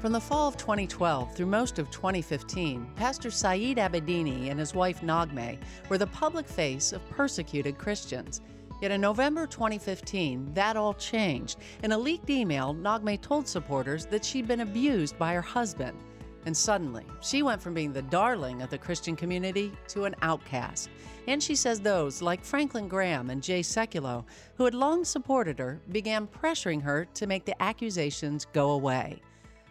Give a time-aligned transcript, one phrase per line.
[0.00, 5.00] From the fall of 2012 through most of 2015, Pastor Saeed Abedini and his wife
[5.00, 8.42] Naghmeh were the public face of persecuted Christians.
[8.82, 11.58] Yet in November 2015, that all changed.
[11.82, 15.96] In a leaked email, Naghmeh told supporters that she'd been abused by her husband.
[16.44, 20.90] And suddenly, she went from being the darling of the Christian community to an outcast.
[21.26, 24.24] And she says those, like Franklin Graham and Jay Sekulow,
[24.56, 29.22] who had long supported her, began pressuring her to make the accusations go away.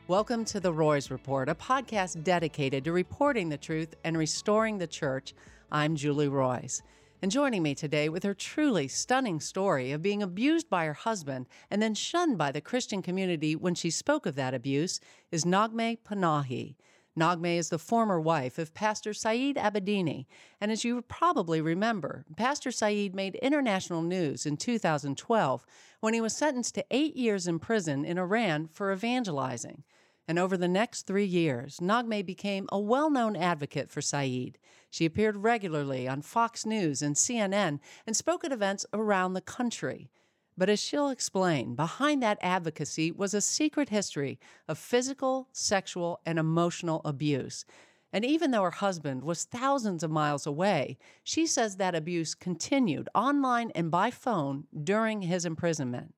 [0.07, 4.85] Welcome to the Roys Report, a podcast dedicated to reporting the truth and restoring the
[4.85, 5.33] church.
[5.71, 6.83] I'm Julie Roys.
[7.23, 11.47] And joining me today with her truly stunning story of being abused by her husband
[11.71, 14.99] and then shunned by the Christian community when she spoke of that abuse
[15.31, 16.75] is Naghmeh Panahi.
[17.17, 20.25] Naghmeh is the former wife of Pastor Saeed Abedini,
[20.59, 25.65] and as you probably remember, Pastor Saeed made international news in 2012
[26.01, 29.83] when he was sentenced to eight years in prison in Iran for evangelizing.
[30.27, 34.57] And over the next three years, Naghmeh became a well known advocate for Saeed.
[34.89, 40.09] She appeared regularly on Fox News and CNN and spoke at events around the country.
[40.57, 46.39] But as she'll explain, behind that advocacy was a secret history of physical, sexual, and
[46.39, 47.65] emotional abuse.
[48.13, 53.09] And even though her husband was thousands of miles away, she says that abuse continued
[53.13, 56.13] online and by phone during his imprisonment.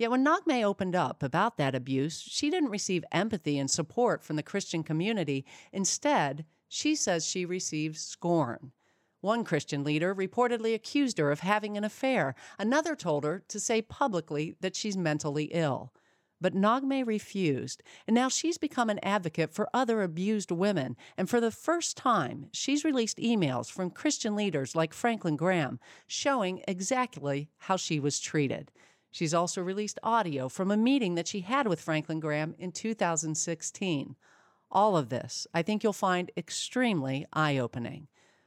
[0.00, 4.36] Yet when Naghmeh opened up about that abuse, she didn't receive empathy and support from
[4.36, 5.44] the Christian community.
[5.74, 8.72] Instead, she says she received scorn.
[9.20, 12.34] One Christian leader reportedly accused her of having an affair.
[12.58, 15.92] Another told her to say publicly that she's mentally ill.
[16.40, 20.96] But Naghmeh refused, and now she's become an advocate for other abused women.
[21.18, 26.64] And for the first time, she's released emails from Christian leaders like Franklin Graham showing
[26.66, 28.72] exactly how she was treated.
[29.10, 34.16] She's also released audio from a meeting that she had with Franklin Graham in 2016.
[34.70, 38.06] All of this, I think you'll find extremely eye opening.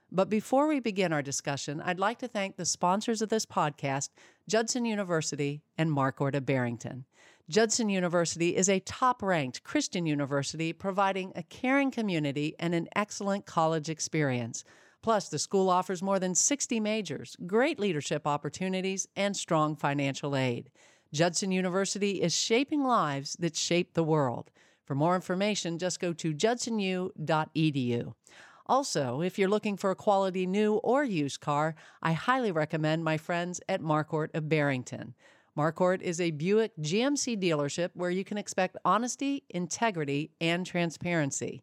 [0.09, 4.09] But before we begin our discussion, I'd like to thank the sponsors of this podcast,
[4.47, 7.05] Judson University and Marquardt of Barrington.
[7.49, 13.45] Judson University is a top ranked Christian university providing a caring community and an excellent
[13.45, 14.63] college experience.
[15.03, 20.71] Plus, the school offers more than 60 majors, great leadership opportunities, and strong financial aid.
[21.11, 24.49] Judson University is shaping lives that shape the world.
[24.85, 28.13] For more information, just go to judsonu.edu.
[28.65, 33.17] Also, if you're looking for a quality new or used car, I highly recommend my
[33.17, 35.15] friends at Marquardt of Barrington.
[35.57, 41.61] Marquardt is a Buick GMC dealership where you can expect honesty, integrity, and transparency.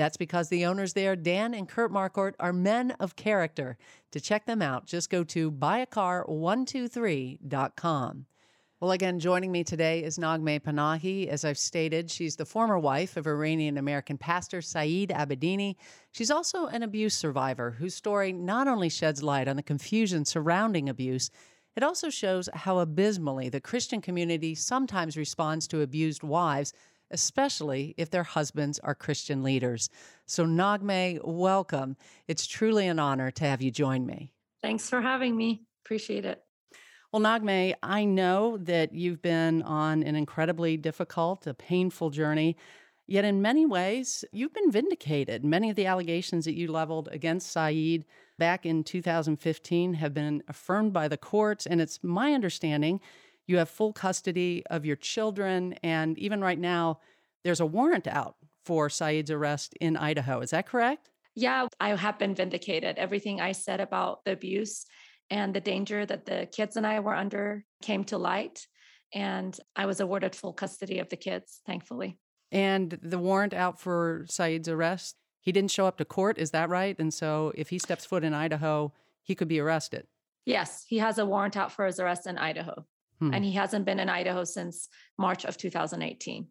[0.00, 3.76] That's because the owners there, Dan and Kurt Marquardt, are men of character.
[4.12, 8.26] To check them out, just go to buyacar123.com.
[8.80, 11.26] Well, again, joining me today is Naghmeh Panahi.
[11.26, 15.76] As I've stated, she's the former wife of Iranian American pastor Saeed Abedini.
[16.12, 20.88] She's also an abuse survivor whose story not only sheds light on the confusion surrounding
[20.88, 21.30] abuse,
[21.76, 26.72] it also shows how abysmally the Christian community sometimes responds to abused wives
[27.10, 29.90] especially if their husbands are Christian leaders.
[30.26, 31.96] So, Naghmeh, welcome.
[32.28, 34.32] It's truly an honor to have you join me.
[34.62, 35.62] Thanks for having me.
[35.84, 36.42] Appreciate it.
[37.12, 42.56] Well, Naghmeh, I know that you've been on an incredibly difficult, a painful journey.
[43.08, 45.44] Yet, in many ways, you've been vindicated.
[45.44, 48.04] Many of the allegations that you leveled against Saeed
[48.38, 51.66] back in 2015 have been affirmed by the courts.
[51.66, 53.00] And it's my understanding
[53.50, 55.74] you have full custody of your children.
[55.82, 57.00] And even right now,
[57.42, 60.40] there's a warrant out for Saeed's arrest in Idaho.
[60.40, 61.10] Is that correct?
[61.34, 62.96] Yeah, I have been vindicated.
[62.96, 64.86] Everything I said about the abuse
[65.30, 68.66] and the danger that the kids and I were under came to light.
[69.12, 72.18] And I was awarded full custody of the kids, thankfully.
[72.52, 76.68] And the warrant out for Saeed's arrest, he didn't show up to court, is that
[76.68, 76.96] right?
[76.98, 80.06] And so if he steps foot in Idaho, he could be arrested.
[80.44, 82.86] Yes, he has a warrant out for his arrest in Idaho.
[83.20, 83.34] Hmm.
[83.34, 86.48] And he hasn't been in Idaho since March of 2018.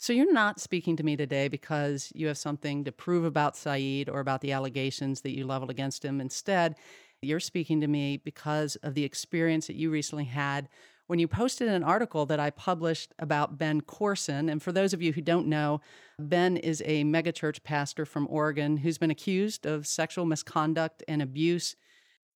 [0.00, 4.08] So you're not speaking to me today because you have something to prove about Saeed
[4.08, 6.20] or about the allegations that you leveled against him.
[6.20, 6.76] Instead,
[7.20, 10.68] you're speaking to me because of the experience that you recently had
[11.08, 14.48] when you posted an article that I published about Ben Courson.
[14.48, 15.80] And for those of you who don't know,
[16.18, 21.74] Ben is a megachurch pastor from Oregon who's been accused of sexual misconduct and abuse.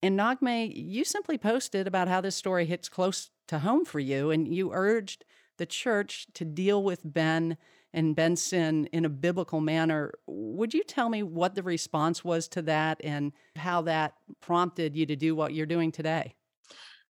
[0.02, 4.32] And Naghmeh, you simply posted about how this story hits close to home for you,
[4.32, 5.26] and you urged
[5.58, 7.58] the church to deal with Ben
[7.94, 10.14] and Ben's sin in a biblical manner.
[10.26, 15.06] Would you tell me what the response was to that and how that prompted you
[15.06, 16.34] to do what you're doing today?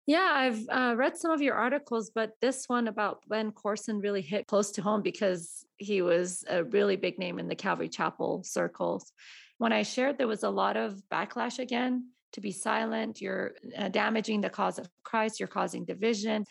[0.07, 4.23] Yeah, I've uh, read some of your articles, but this one about Ben Courson really
[4.23, 8.41] hit close to home because he was a really big name in the Calvary Chapel
[8.43, 9.13] circles.
[9.59, 13.21] When I shared, there was a lot of backlash again to be silent.
[13.21, 16.45] You're uh, damaging the cause of Christ, you're causing division.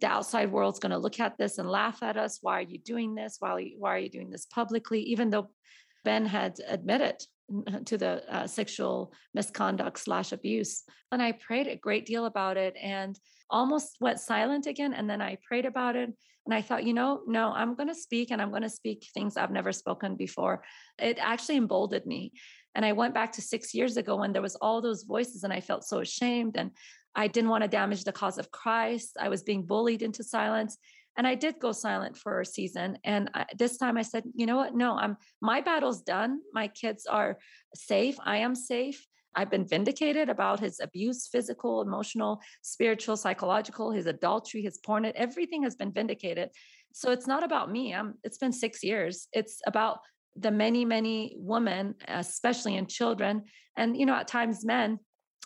[0.00, 2.38] The outside world's going to look at this and laugh at us.
[2.42, 3.36] Why are you doing this?
[3.38, 5.00] Why are you, why are you doing this publicly?
[5.02, 5.50] Even though
[6.04, 7.16] Ben had admitted
[7.86, 10.82] to the uh, sexual misconduct slash abuse.
[11.12, 13.18] And I prayed a great deal about it and
[13.50, 14.94] almost went silent again.
[14.94, 16.10] And then I prayed about it.
[16.46, 19.06] And I thought, you know, no, I'm going to speak and I'm going to speak
[19.14, 20.62] things I've never spoken before.
[20.98, 22.32] It actually emboldened me.
[22.74, 25.52] And I went back to six years ago when there was all those voices and
[25.52, 26.70] I felt so ashamed and
[27.14, 29.16] I didn't want to damage the cause of Christ.
[29.20, 30.76] I was being bullied into silence.
[31.16, 32.98] And i did go silent for a season.
[33.04, 34.74] And I, this time i said you know what?
[34.74, 36.40] No i'm my battle's done.
[36.52, 37.38] My kids are
[37.74, 38.16] safe.
[38.24, 39.06] I am safe.
[39.36, 45.62] I've been vindicated about his abuse physical emotional spiritual psychological his adultery his porn everything
[45.62, 46.50] has been vindicated.
[46.92, 47.94] So it's not about me.
[47.94, 49.28] I'm it's been 6 years.
[49.32, 50.00] It's about
[50.36, 53.42] the many many women especially in children
[53.76, 54.98] and you know at times men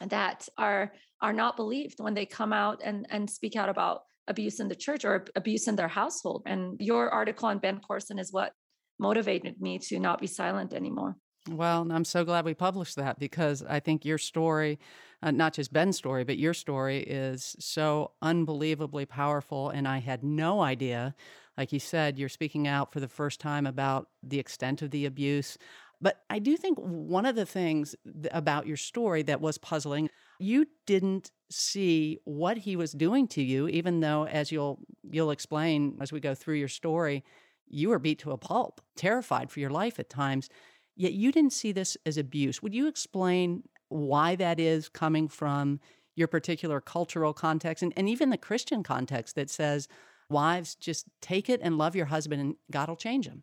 [0.06, 4.60] that are are not believed when they come out and and speak out about abuse
[4.60, 6.42] in the church or abuse in their household.
[6.46, 8.52] And your article on Ben Courson is what
[8.98, 11.16] motivated me to not be silent anymore.
[11.50, 14.78] Well, I'm so glad we published that because I think your story,
[15.22, 19.70] uh, not just Ben's story, but your story is so unbelievably powerful.
[19.70, 21.14] And I had no idea,
[21.58, 25.04] like you said, you're speaking out for the first time about the extent of the
[25.04, 25.58] abuse.
[26.00, 27.96] But I do think one of the things
[28.30, 30.08] about your story that was puzzling,
[30.38, 34.78] you didn't see what he was doing to you, even though, as you'll
[35.10, 37.24] you'll explain as we go through your story,
[37.66, 40.48] you were beat to a pulp, terrified for your life at times.
[40.94, 42.62] Yet you didn't see this as abuse.
[42.62, 45.80] Would you explain why that is coming from
[46.14, 49.88] your particular cultural context and, and even the Christian context that says,
[50.30, 53.42] wives, just take it and love your husband and God will change him?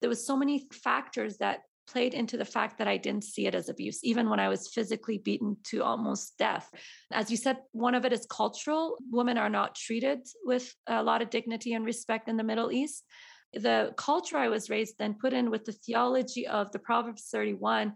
[0.00, 3.54] There was so many factors that played into the fact that I didn't see it
[3.54, 6.70] as abuse, even when I was physically beaten to almost death.
[7.12, 8.96] As you said, one of it is cultural.
[9.10, 13.04] Women are not treated with a lot of dignity and respect in the Middle East.
[13.52, 17.94] The culture I was raised in put in with the theology of the Proverbs 31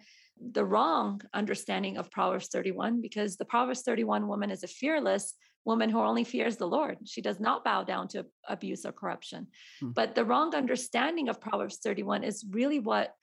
[0.53, 5.35] the wrong understanding of Proverbs 31 because the Proverbs 31 woman is a fearless
[5.65, 6.99] woman who only fears the Lord.
[7.07, 9.47] She does not bow down to abuse or corruption.
[9.81, 9.91] Hmm.
[9.91, 13.15] But the wrong understanding of Proverbs 31 is really what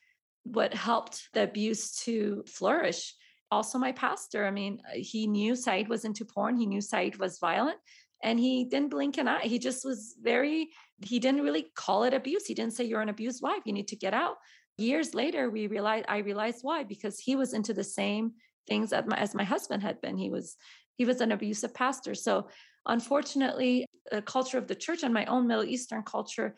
[0.43, 3.13] what helped the abuse to flourish.
[3.51, 7.17] Also, my pastor, I mean, uh, he knew Saeed was into porn, he knew Saeed
[7.17, 7.77] was violent,
[8.23, 9.43] and he didn't blink an eye.
[9.43, 10.69] He just was very,
[11.01, 12.45] he didn't really call it abuse.
[12.45, 14.37] He didn't say, You're an abused wife, you need to get out.
[14.77, 18.31] Years later, we realized, I realized why, because he was into the same
[18.67, 20.17] things as my, as my husband had been.
[20.17, 20.55] He was,
[21.01, 22.13] he was an abusive pastor.
[22.13, 22.47] So,
[22.85, 26.53] unfortunately, the culture of the church and my own Middle Eastern culture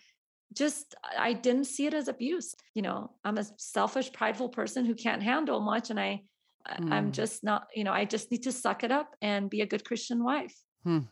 [0.53, 2.53] just I didn't see it as abuse.
[2.75, 6.23] You know, I'm a selfish, prideful person who can't handle much, and I
[6.69, 6.91] mm.
[6.91, 7.67] I'm just not.
[7.73, 10.53] You know, I just need to suck it up and be a good Christian wife.
[10.83, 11.05] Hmm.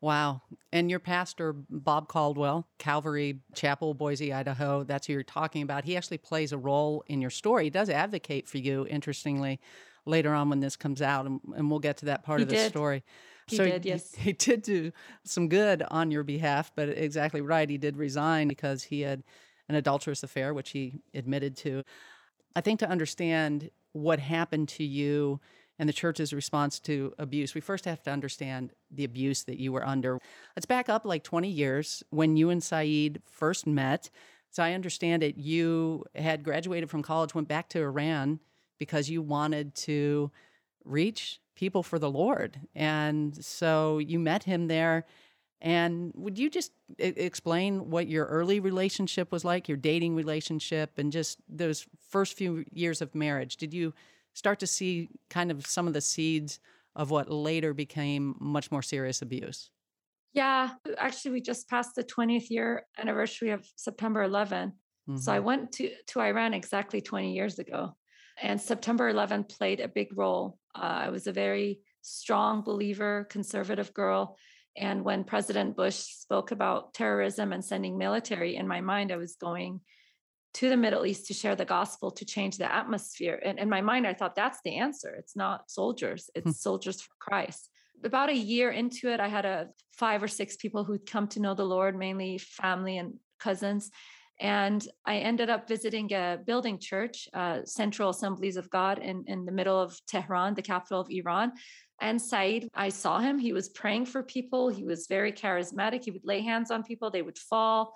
[0.00, 0.42] Wow.
[0.72, 5.84] And your pastor, Bob Caldwell, Calvary Chapel, Boise, Idaho, that's who you're talking about.
[5.84, 7.64] He actually plays a role in your story.
[7.64, 9.60] He does advocate for you, interestingly,
[10.06, 11.26] later on when this comes out.
[11.26, 12.70] And, and we'll get to that part he of the did.
[12.70, 13.04] story.
[13.46, 14.14] He so did, yes.
[14.14, 14.92] He, he, did do
[15.24, 17.68] some good on your behalf, but exactly right.
[17.68, 19.22] He did resign because he had
[19.68, 21.82] an adulterous affair, which he admitted to.
[22.54, 25.40] I think to understand what happened to you
[25.78, 29.72] and the church's response to abuse, we first have to understand the abuse that you
[29.72, 30.18] were under.
[30.56, 34.10] Let's back up like 20 years when you and Saeed first met.
[34.50, 38.40] So I understand it, you had graduated from college, went back to Iran
[38.78, 40.30] because you wanted to
[40.84, 42.60] reach people for the Lord.
[42.74, 45.06] And so you met him there.
[45.60, 51.10] And would you just explain what your early relationship was like, your dating relationship, and
[51.10, 53.56] just those first few years of marriage?
[53.56, 53.94] Did you
[54.34, 56.60] start to see kind of some of the seeds
[56.94, 59.70] of what later became much more serious abuse?
[60.34, 64.68] Yeah, actually, we just passed the 20th year anniversary of September 11.
[65.08, 65.16] Mm-hmm.
[65.16, 65.46] So I mm-hmm.
[65.46, 67.96] went to, to Iran exactly 20 years ago.
[68.42, 70.58] And September 11 played a big role.
[70.74, 74.36] Uh, I was a very strong believer, conservative girl.
[74.76, 79.36] And when President Bush spoke about terrorism and sending military, in my mind, I was
[79.36, 79.80] going
[80.54, 83.40] to the Middle East to share the gospel to change the atmosphere.
[83.44, 85.14] And in my mind, I thought that's the answer.
[85.14, 86.50] It's not soldiers, it's hmm.
[86.52, 87.70] soldiers for Christ.
[88.04, 91.40] About a year into it, I had a five or six people who'd come to
[91.40, 93.90] know the Lord, mainly family and cousins.
[94.38, 99.46] And I ended up visiting a building church, uh, Central Assemblies of God, in, in
[99.46, 101.52] the middle of Tehran, the capital of Iran.
[102.00, 103.38] And Saeed, I saw him.
[103.38, 104.68] He was praying for people.
[104.68, 106.04] He was very charismatic.
[106.04, 107.94] He would lay hands on people, they would fall.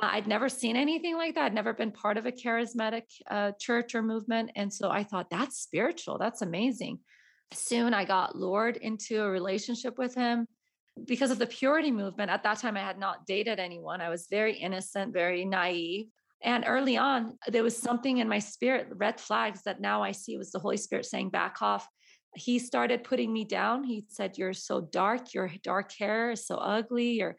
[0.00, 1.46] I'd never seen anything like that.
[1.46, 4.52] I'd never been part of a charismatic uh, church or movement.
[4.56, 6.16] And so I thought, that's spiritual.
[6.16, 7.00] That's amazing.
[7.52, 10.46] Soon I got lured into a relationship with him
[11.06, 12.30] because of the purity movement.
[12.30, 14.00] At that time, I had not dated anyone.
[14.00, 16.06] I was very innocent, very naive.
[16.42, 20.36] And early on, there was something in my spirit, red flags that now I see
[20.36, 21.86] was the Holy Spirit saying, back off.
[22.34, 23.84] He started putting me down.
[23.84, 25.34] He said, You're so dark.
[25.34, 27.12] Your dark hair is so ugly.
[27.12, 27.36] Your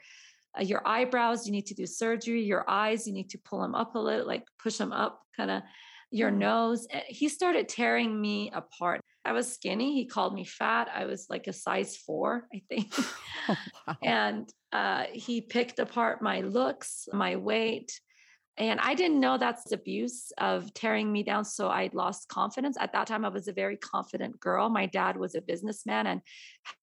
[0.57, 2.43] uh, your eyebrows, you need to do surgery.
[2.43, 5.50] Your eyes, you need to pull them up a little, like push them up, kind
[5.50, 5.63] of
[6.12, 6.86] your nose.
[6.91, 9.01] Eh, he started tearing me apart.
[9.25, 9.94] I was skinny.
[9.96, 10.89] He called me fat.
[10.94, 12.94] I was like a size four, I think.
[13.50, 13.98] Oh, wow.
[14.01, 18.00] And uh, he picked apart my looks, my weight.
[18.56, 21.44] And I didn't know that's abuse of tearing me down.
[21.44, 22.77] So I lost confidence.
[22.80, 24.70] At that time, I was a very confident girl.
[24.70, 26.22] My dad was a businessman and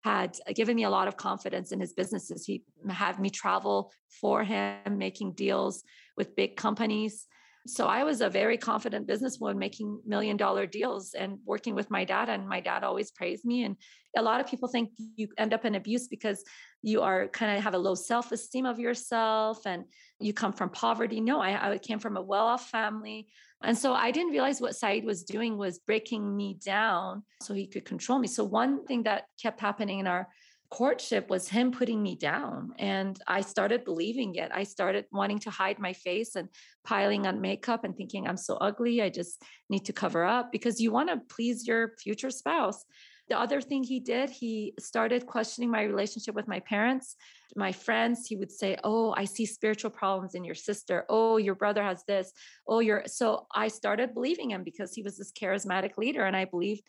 [0.04, 2.44] had given me a lot of confidence in his businesses.
[2.44, 5.82] He had me travel for him, making deals
[6.16, 7.26] with big companies.
[7.66, 12.04] So I was a very confident businesswoman making million dollar deals and working with my
[12.04, 12.28] dad.
[12.28, 13.64] And my dad always praised me.
[13.64, 13.76] And
[14.16, 16.42] a lot of people think you end up in abuse because
[16.82, 19.84] you are kind of have a low self esteem of yourself and
[20.18, 21.20] you come from poverty.
[21.20, 23.28] No, I, I came from a well off family.
[23.62, 27.66] And so I didn't realize what Saeed was doing was breaking me down so he
[27.66, 28.26] could control me.
[28.26, 30.28] So one thing that kept happening in our
[30.70, 32.72] courtship was him putting me down.
[32.78, 34.50] And I started believing it.
[34.54, 36.48] I started wanting to hide my face and
[36.84, 39.02] piling on makeup and thinking I'm so ugly.
[39.02, 42.84] I just need to cover up because you want to please your future spouse.
[43.28, 47.14] The other thing he did, he started questioning my relationship with my parents,
[47.54, 48.26] my friends.
[48.26, 51.04] He would say, Oh, I see spiritual problems in your sister.
[51.08, 52.32] Oh, your brother has this.
[52.66, 56.24] Oh, you're so I started believing him because he was this charismatic leader.
[56.24, 56.82] And I believed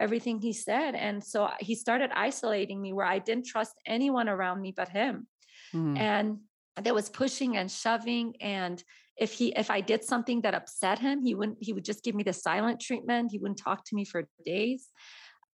[0.00, 0.94] everything he said.
[0.94, 5.26] And so he started isolating me where I didn't trust anyone around me but him.
[5.74, 5.98] Mm.
[5.98, 6.38] And
[6.82, 8.34] there was pushing and shoving.
[8.40, 8.82] And
[9.16, 12.14] if he if I did something that upset him, he wouldn't, he would just give
[12.14, 13.32] me the silent treatment.
[13.32, 14.86] He wouldn't talk to me for days,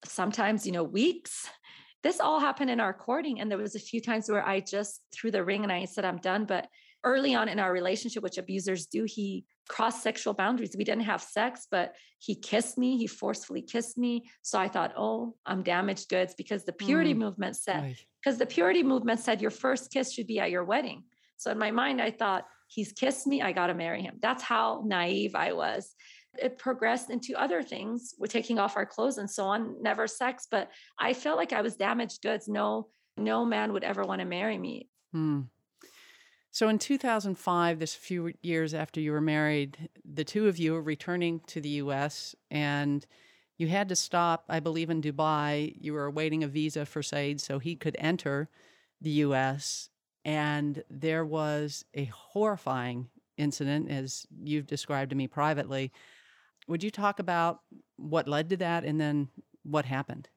[0.05, 1.47] sometimes, you know, weeks.
[2.03, 3.39] This all happened in our courting.
[3.39, 6.03] And there was a few times where I just threw the ring and I said,
[6.03, 6.45] I'm done.
[6.45, 6.67] But
[7.03, 10.75] early on in our relationship, which abusers do, he crossed sexual boundaries.
[10.77, 12.97] We didn't have sex, but he kissed me.
[12.97, 14.23] He forcefully kissed me.
[14.41, 17.17] So I thought, oh, I'm damaged goods because the purity mm.
[17.17, 21.03] movement said, because the purity movement said your first kiss should be at your wedding.
[21.37, 23.41] So in my mind, I thought, he's kissed me.
[23.41, 24.15] I got to marry him.
[24.21, 25.93] That's how naive I was.
[26.41, 30.47] It progressed into other things with taking off our clothes and so on, never sex,
[30.49, 32.47] but I felt like I was damaged goods.
[32.47, 34.89] No, no man would ever want to marry me.
[35.15, 35.47] Mm.
[36.53, 40.83] So in 2005, this few years after you were married, the two of you were
[40.83, 43.03] returning to the US and
[43.57, 45.75] you had to stop, I believe, in Dubai.
[45.81, 48.49] You were awaiting a visa for Saeed so he could enter
[49.01, 49.89] the US.
[50.25, 55.91] And there was a horrifying incident, as you've described to me privately.
[56.67, 57.61] Would you talk about
[57.97, 59.29] what led to that and then
[59.63, 60.29] what happened?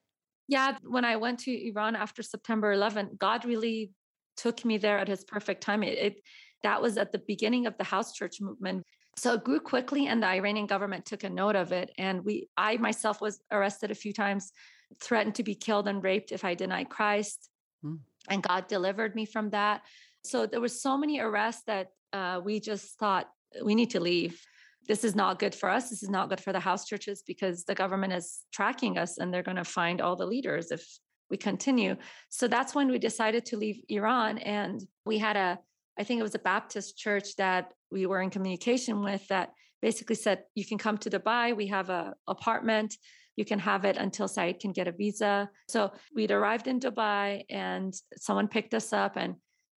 [0.49, 3.91] Yeah, when I went to Iran after September 11, God really
[4.37, 5.83] took me there at his perfect time.
[5.83, 6.23] It, it
[6.63, 8.85] that was at the beginning of the house church movement.
[9.17, 11.91] So it grew quickly and the Iranian government took a note of it.
[11.99, 14.53] And we I myself was arrested a few times,
[15.01, 17.49] threatened to be killed and raped if I denied Christ.
[17.85, 18.01] Mm.
[18.29, 19.83] And God delivered me from that.
[20.25, 23.29] So there were so many arrests that uh, we just thought
[23.63, 24.41] we need to leave.
[24.89, 25.91] This is not good for us.
[25.91, 29.33] This is not good for the house churches because the government is tracking us and
[29.33, 30.85] they're going to find all the leaders if
[31.31, 31.97] we continue.
[32.29, 34.39] So that's when we decided to leave Iran.
[34.39, 35.59] And we had a,
[35.99, 39.53] I think it was a Baptist church that we were in communication with that
[39.83, 41.57] basically said, you can come to Dubai.
[41.57, 42.97] We have a apartment.
[43.37, 45.51] You can have it until Saeed can get a visa.
[45.69, 49.37] So we'd arrived in Dubai and someone picked us up and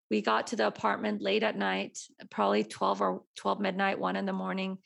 [0.09, 1.99] we got to the apartment late at night,
[2.31, 4.77] probably 12 or 12 midnight, one in the morning.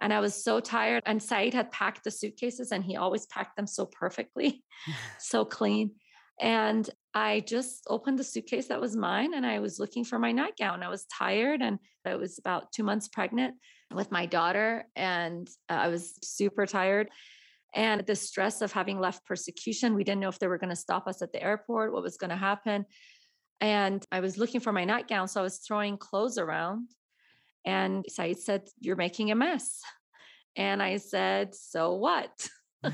[0.00, 1.02] And I was so tired.
[1.06, 4.62] And Saeed had packed the suitcases and he always packed them so perfectly,
[5.18, 5.92] so clean.
[6.40, 10.30] And I just opened the suitcase that was mine and I was looking for my
[10.30, 10.82] nightgown.
[10.82, 13.56] I was tired and I was about two months pregnant
[13.92, 17.08] with my daughter and I was super tired.
[17.74, 20.76] And the stress of having left persecution, we didn't know if they were going to
[20.76, 22.86] stop us at the airport, what was going to happen.
[23.60, 25.28] And I was looking for my nightgown.
[25.28, 26.88] So I was throwing clothes around
[27.64, 29.80] and Saeed said, You're making a mess.
[30.56, 32.48] And I said, So what?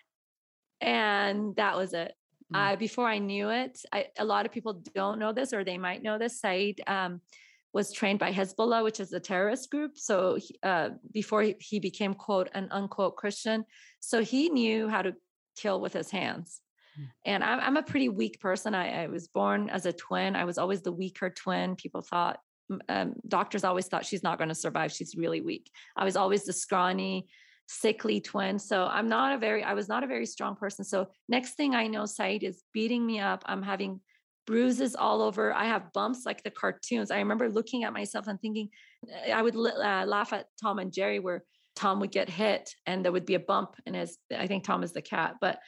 [0.80, 2.14] and that was it.
[2.52, 2.74] Mm.
[2.74, 5.78] Uh, before I knew it, I, a lot of people don't know this, or they
[5.78, 6.40] might know this.
[6.40, 7.20] Saeed um,
[7.72, 9.92] was trained by Hezbollah, which is a terrorist group.
[9.96, 13.64] So uh, before he, he became quote an unquote Christian,
[14.00, 15.14] so he knew how to
[15.56, 16.60] kill with his hands.
[16.98, 17.06] Mm.
[17.24, 18.74] And I'm, I'm, a pretty weak person.
[18.74, 20.36] I, I, was born as a twin.
[20.36, 21.76] I was always the weaker twin.
[21.76, 22.38] People thought,
[22.88, 24.92] um, doctors always thought she's not going to survive.
[24.92, 25.70] She's really weak.
[25.96, 27.26] I was always the scrawny,
[27.66, 28.58] sickly twin.
[28.58, 30.84] So I'm not a very, I was not a very strong person.
[30.84, 33.42] So next thing I know, Saeed is beating me up.
[33.46, 34.00] I'm having
[34.46, 35.52] bruises all over.
[35.52, 37.10] I have bumps like the cartoons.
[37.10, 38.68] I remember looking at myself and thinking,
[39.32, 41.44] I would uh, laugh at Tom and Jerry where
[41.76, 44.82] Tom would get hit and there would be a bump And as I think Tom
[44.82, 45.58] is the cat, but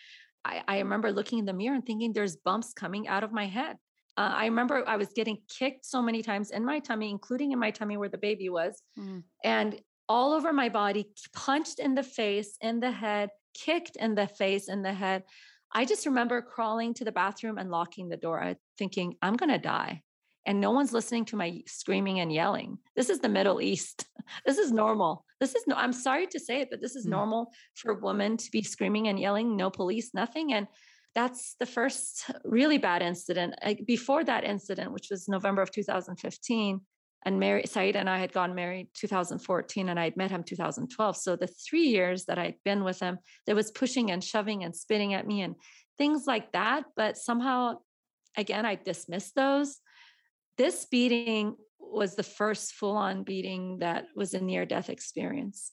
[0.44, 3.46] I, I remember looking in the mirror and thinking there's bumps coming out of my
[3.46, 3.76] head.
[4.16, 7.58] Uh, I remember I was getting kicked so many times in my tummy, including in
[7.58, 9.22] my tummy where the baby was, mm.
[9.44, 14.26] and all over my body, punched in the face, in the head, kicked in the
[14.26, 15.24] face, in the head.
[15.72, 19.58] I just remember crawling to the bathroom and locking the door, thinking, I'm going to
[19.58, 20.02] die.
[20.46, 22.78] And no one's listening to my screaming and yelling.
[22.94, 24.06] This is the Middle East.
[24.44, 25.24] This is normal.
[25.38, 27.10] This is no, I'm sorry to say it, but this is mm.
[27.10, 30.52] normal for women to be screaming and yelling, no police, nothing.
[30.52, 30.66] And
[31.16, 33.54] that's the first really bad incident.
[33.86, 36.80] Before that incident, which was November of 2015,
[37.24, 41.16] and Mary Saeed and I had gone married 2014 and I'd met him 2012.
[41.16, 44.76] So the three years that I'd been with him, there was pushing and shoving and
[44.76, 45.56] spitting at me and
[45.98, 46.84] things like that.
[46.94, 47.78] But somehow,
[48.36, 49.78] again, I dismissed those.
[50.58, 55.72] This beating was the first full on beating that was a near death experience.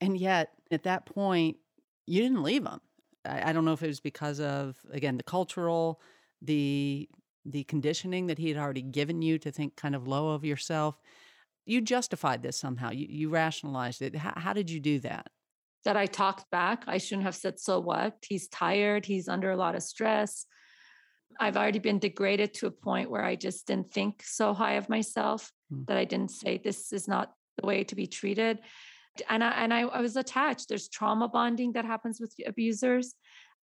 [0.00, 1.58] And yet, at that point,
[2.06, 2.80] you didn't leave him.
[3.24, 6.00] I, I don't know if it was because of, again, the cultural,
[6.42, 7.08] the
[7.46, 10.98] the conditioning that he had already given you to think kind of low of yourself.
[11.66, 12.90] You justified this somehow.
[12.90, 14.16] You, you rationalized it.
[14.16, 15.28] How, how did you do that?
[15.84, 16.84] That I talked back.
[16.86, 18.16] I shouldn't have said, so what?
[18.26, 19.04] He's tired.
[19.04, 20.46] He's under a lot of stress.
[21.38, 24.88] I've already been degraded to a point where I just didn't think so high of
[24.88, 25.82] myself hmm.
[25.88, 28.60] that I didn't say, this is not the way to be treated.
[29.28, 30.68] And I, and I, I was attached.
[30.68, 33.14] There's trauma bonding that happens with abusers.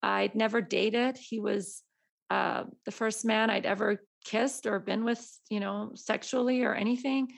[0.02, 1.18] I'd never dated.
[1.18, 1.84] He was
[2.30, 7.30] uh, the first man I'd ever kissed or been with, you know, sexually or anything,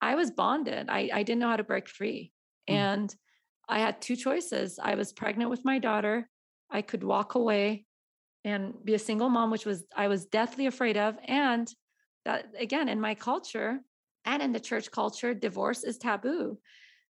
[0.00, 0.88] I was bonded.
[0.88, 2.32] I, I didn't know how to break free.
[2.68, 2.74] Mm.
[2.74, 3.14] And
[3.68, 4.78] I had two choices.
[4.82, 6.28] I was pregnant with my daughter.
[6.70, 7.86] I could walk away
[8.44, 11.16] and be a single mom, which was I was deathly afraid of.
[11.26, 11.66] And
[12.26, 13.80] that again, in my culture
[14.26, 16.58] and in the church culture, divorce is taboo.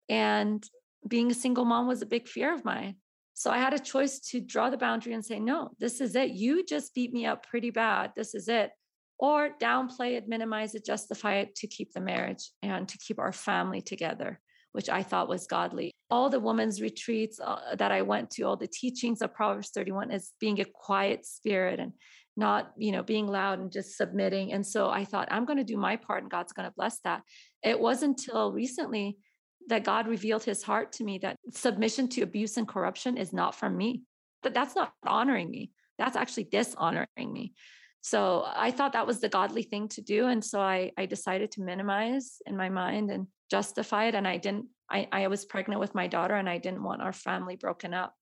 [0.09, 0.65] And
[1.07, 2.97] being a single mom was a big fear of mine.
[3.35, 6.31] So I had a choice to draw the boundary and say, no, this is it.
[6.31, 8.13] You just beat me up pretty bad.
[8.15, 8.71] This is it.
[9.19, 13.33] Or downplay it, minimize it, justify it to keep the marriage and to keep our
[13.33, 14.41] family together,
[14.73, 15.93] which I thought was godly.
[16.11, 20.11] All the women's retreats uh, that I went to, all the teachings of Proverbs 31
[20.11, 21.93] is being a quiet spirit and
[22.37, 24.53] not, you know, being loud and just submitting.
[24.53, 26.99] And so I thought, I'm going to do my part and God's going to bless
[27.05, 27.23] that.
[27.63, 29.19] It wasn't until recently
[29.69, 33.55] that God revealed his heart to me that submission to abuse and corruption is not
[33.55, 34.03] from me.
[34.43, 35.71] That that's not honoring me.
[35.99, 37.55] That's actually dishonoring me.
[38.01, 40.27] So I thought that was the godly thing to do.
[40.27, 44.17] And so I, I decided to minimize in my mind and justify it.
[44.17, 47.13] And I didn't, I, I was pregnant with my daughter and I didn't want our
[47.13, 48.15] family broken up.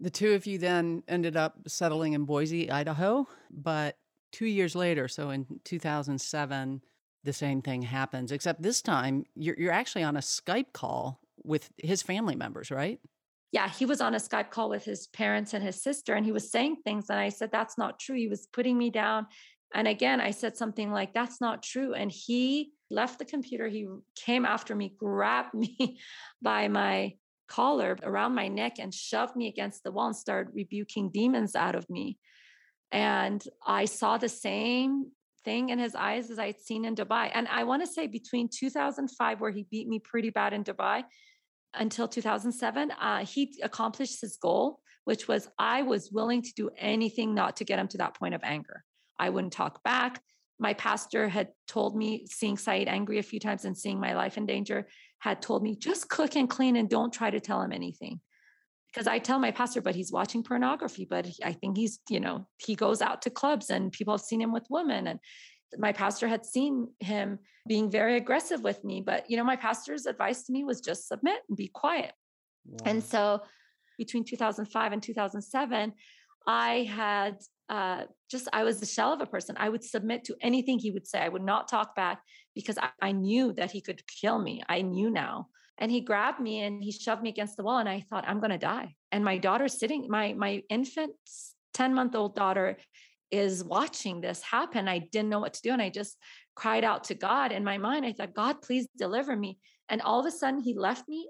[0.00, 3.26] The two of you then ended up settling in Boise, Idaho.
[3.50, 3.96] But
[4.32, 6.82] two years later, so in 2007,
[7.24, 11.70] the same thing happens, except this time you're, you're actually on a Skype call with
[11.78, 13.00] his family members, right?
[13.50, 16.32] Yeah, he was on a Skype call with his parents and his sister, and he
[16.32, 17.08] was saying things.
[17.08, 18.16] And I said, That's not true.
[18.16, 19.26] He was putting me down.
[19.74, 21.94] And again, I said something like, That's not true.
[21.94, 23.68] And he left the computer.
[23.68, 25.98] He came after me, grabbed me
[26.42, 27.14] by my
[27.48, 31.74] collar around my neck, and shoved me against the wall and started rebuking demons out
[31.74, 32.18] of me.
[32.90, 35.12] And I saw the same
[35.44, 37.30] thing in his eyes as I'd seen in Dubai.
[37.34, 41.04] And I want to say between 2005, where he beat me pretty bad in Dubai,
[41.74, 47.34] until 2007, uh, he accomplished his goal, which was I was willing to do anything
[47.34, 48.84] not to get him to that point of anger.
[49.18, 50.20] I wouldn't talk back.
[50.58, 54.36] My pastor had told me, seeing Saeed angry a few times and seeing my life
[54.36, 54.86] in danger,
[55.18, 58.20] had told me, just cook and clean and don't try to tell him anything
[58.94, 62.46] because I tell my pastor, but he's watching pornography, but I think he's, you know,
[62.58, 65.08] he goes out to clubs and people have seen him with women.
[65.08, 65.18] And
[65.76, 69.02] my pastor had seen him being very aggressive with me.
[69.04, 72.12] But, you know, my pastor's advice to me was just submit and be quiet.
[72.66, 72.78] Wow.
[72.84, 73.40] And so
[73.98, 75.92] between 2005 and 2007,
[76.46, 79.56] I had uh, just, I was the shell of a person.
[79.58, 81.18] I would submit to anything he would say.
[81.18, 82.22] I would not talk back
[82.54, 84.62] because I, I knew that he could kill me.
[84.68, 85.48] I knew now
[85.78, 88.40] and he grabbed me and he shoved me against the wall and i thought i'm
[88.40, 88.94] going to die.
[89.12, 91.12] And my daughter's sitting my my infant
[91.74, 92.78] 10 month old daughter
[93.30, 94.86] is watching this happen.
[94.86, 96.16] I didn't know what to do and i just
[96.54, 98.06] cried out to god in my mind.
[98.06, 99.58] I thought god please deliver me.
[99.88, 101.28] And all of a sudden he left me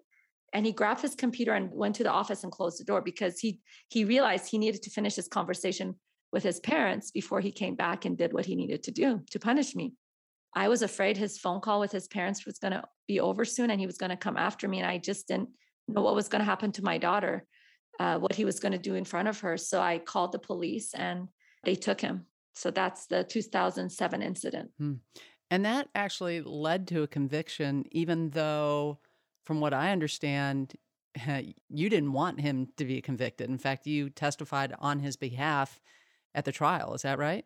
[0.53, 3.41] and he grabbed his computer and went to the office and closed the door because
[3.41, 5.95] he he realized he needed to finish his conversation
[6.33, 9.39] with his parents before he came back and did what he needed to do to
[9.39, 9.95] punish me.
[10.55, 13.71] I was afraid his phone call with his parents was going to be over soon
[13.71, 14.79] and he was going to come after me.
[14.79, 15.51] And I just didn't
[15.89, 17.45] know what was going to happen to my daughter,
[17.99, 19.57] uh, what he was going to do in front of her.
[19.57, 21.29] So I called the police and
[21.65, 22.27] they took him.
[22.55, 24.71] So that's the 2007 incident.
[24.79, 24.95] Hmm.
[25.51, 29.01] And that actually led to a conviction, even though,
[29.45, 30.75] from what I understand,
[31.69, 33.51] you didn't want him to be convicted.
[33.51, 35.81] In fact, you testified on his behalf
[36.35, 36.95] at the trial.
[36.95, 37.45] Is that right?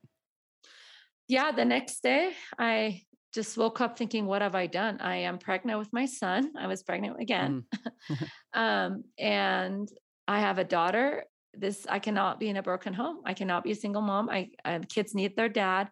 [1.28, 1.52] Yeah.
[1.52, 3.02] The next day, I
[3.34, 5.00] just woke up thinking, what have I done?
[5.00, 6.52] I am pregnant with my son.
[6.58, 7.64] I was pregnant again.
[8.10, 8.28] Mm.
[8.54, 9.88] um, and
[10.26, 11.24] I have a daughter.
[11.54, 13.20] This, I cannot be in a broken home.
[13.24, 14.28] I cannot be a single mom.
[14.30, 15.90] I, I kids need their dad.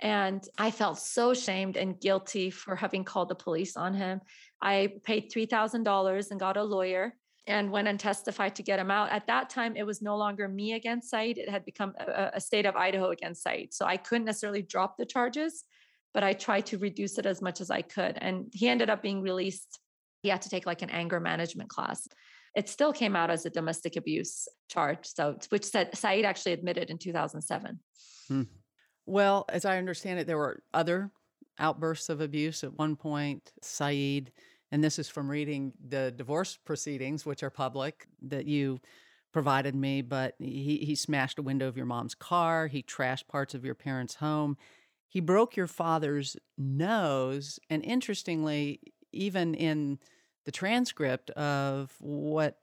[0.00, 4.20] And I felt so shamed and guilty for having called the police on him.
[4.62, 7.14] I paid $3,000 and got a lawyer
[7.50, 9.10] and went and testified to get him out.
[9.10, 11.36] At that time, it was no longer me against Saeed.
[11.36, 13.74] It had become a, a, state of Idaho against Saeed.
[13.74, 15.64] So I couldn't necessarily drop the charges,
[16.14, 18.16] but I tried to reduce it as much as I could.
[18.20, 19.80] And he ended up being released.
[20.22, 22.06] He had to take like an anger management class.
[22.54, 25.06] It still came out as a domestic abuse charge.
[25.06, 27.78] So, which said Saeed actually admitted in 2007.
[28.28, 28.42] Hmm.
[29.06, 31.10] Well, as I understand it, there were other
[31.58, 33.52] outbursts of abuse at one point.
[33.62, 34.32] Saeed
[34.70, 38.80] and this is from reading the divorce proceedings, which are public, that you
[39.32, 40.02] provided me.
[40.02, 43.74] But he, he smashed a window of your mom's car, he trashed parts of your
[43.74, 44.56] parents' home,
[45.08, 47.58] he broke your father's nose.
[47.68, 48.80] And interestingly,
[49.12, 49.98] even in
[50.44, 52.58] the transcript of what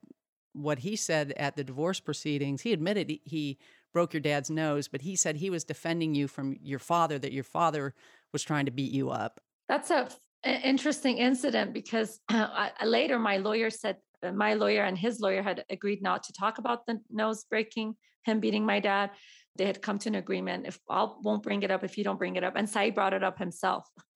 [0.53, 3.59] what he said at the divorce proceedings, he admitted he
[3.93, 7.31] broke your dad's nose, but he said he was defending you from your father, that
[7.31, 7.93] your father
[8.33, 9.39] was trying to beat you up.
[9.67, 10.09] That's a
[10.43, 15.63] interesting incident because uh, later my lawyer said uh, my lawyer and his lawyer had
[15.69, 19.12] agreed not to talk about the nose breaking, him beating my dad.
[19.56, 20.67] They had come to an agreement.
[20.67, 23.13] If I won't bring it up, if you don't bring it up, and Saeed brought
[23.13, 23.88] it up himself.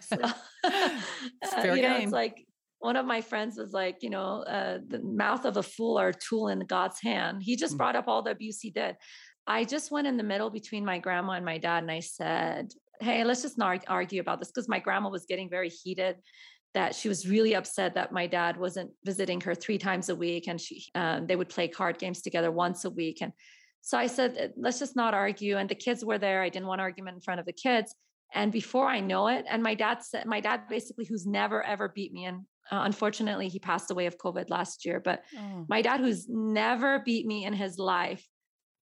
[0.00, 0.16] so,
[0.64, 1.00] uh,
[1.62, 2.46] you know, it's like
[2.78, 6.08] one of my friends was like, you know, uh, the mouth of a fool or
[6.08, 7.42] a tool in God's hand.
[7.42, 7.78] He just mm.
[7.78, 8.96] brought up all the abuse he did.
[9.48, 12.72] I just went in the middle between my grandma and my dad, and I said,
[13.00, 16.16] hey, let's just not argue about this because my grandma was getting very heated
[16.74, 20.48] that she was really upset that my dad wasn't visiting her three times a week
[20.48, 23.32] and she um, they would play card games together once a week and
[23.80, 26.68] so i said uh, let's just not argue and the kids were there i didn't
[26.68, 27.94] want argument in front of the kids
[28.34, 31.88] and before i know it and my dad said my dad basically who's never ever
[31.88, 35.64] beat me and uh, unfortunately he passed away of covid last year but oh.
[35.68, 38.26] my dad who's never beat me in his life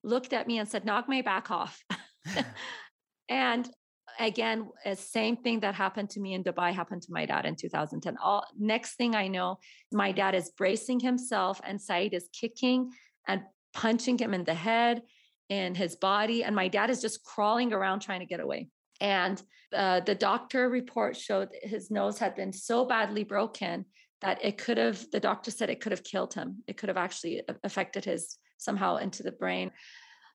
[0.02, 1.80] looked at me and said knock my back off
[3.28, 3.70] and
[4.18, 8.16] again, same thing that happened to me in Dubai happened to my dad in 2010.
[8.22, 9.58] All next thing I know,
[9.92, 12.90] my dad is bracing himself and Saeed is kicking
[13.26, 13.42] and
[13.74, 15.02] punching him in the head,
[15.48, 18.68] in his body, and my dad is just crawling around trying to get away.
[19.00, 19.40] And
[19.74, 23.84] uh, the doctor report showed his nose had been so badly broken
[24.22, 25.04] that it could have.
[25.10, 26.62] The doctor said it could have killed him.
[26.66, 29.70] It could have actually affected his somehow into the brain.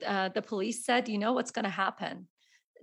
[0.06, 2.28] Uh, the police said, "You know what's going to happen."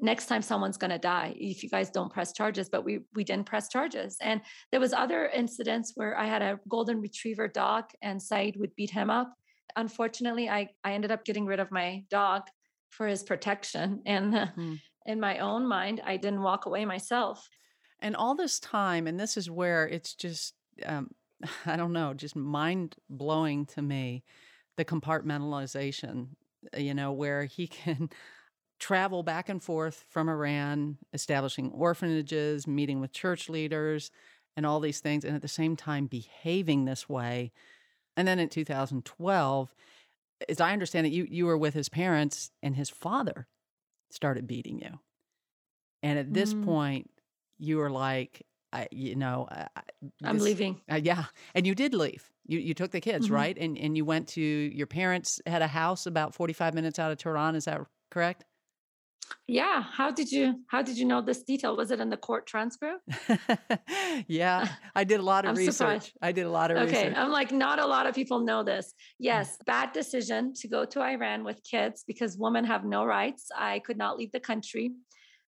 [0.00, 3.24] Next time someone's going to die if you guys don't press charges but we we
[3.24, 4.16] didn't press charges.
[4.20, 8.74] And there was other incidents where i had a golden retriever dog and saeed would
[8.76, 9.32] beat him up.
[9.76, 12.42] Unfortunately i i ended up getting rid of my dog
[12.90, 14.02] for his protection.
[14.06, 14.74] And mm-hmm.
[15.06, 17.48] in my own mind i didn't walk away myself.
[18.00, 20.54] And all this time and this is where it's just
[20.86, 21.10] um,
[21.66, 24.24] i don't know just mind blowing to me
[24.76, 26.28] the compartmentalization
[26.76, 28.08] you know where he can
[28.78, 34.10] travel back and forth from Iran, establishing orphanages, meeting with church leaders,
[34.56, 37.52] and all these things, and at the same time behaving this way.
[38.16, 39.74] And then in 2012,
[40.48, 43.46] as I understand it, you, you were with his parents, and his father
[44.10, 44.98] started beating you.
[46.02, 46.64] And at this mm.
[46.64, 47.10] point,
[47.58, 49.66] you were like, I, you know, I,
[50.22, 50.80] am leaving.
[50.90, 52.30] Uh, yeah, and you did leave.
[52.46, 53.34] You you took the kids, mm-hmm.
[53.34, 53.58] right?
[53.58, 57.18] And and you went to your parents had a house about 45 minutes out of
[57.18, 57.54] Tehran.
[57.54, 58.44] Is that correct?
[59.46, 59.82] Yeah.
[59.82, 61.76] How did you how did you know this detail?
[61.76, 63.02] Was it in the court transcript?
[64.26, 64.68] yeah.
[64.94, 65.74] I did a lot of research.
[65.74, 66.12] Surprised.
[66.22, 66.94] I did a lot of research.
[66.94, 67.08] okay.
[67.08, 67.18] research.
[67.18, 68.94] I'm like, not a lot of people know this.
[69.18, 73.48] Yes, bad decision to go to Iran with kids because women have no rights.
[73.56, 74.92] I could not leave the country.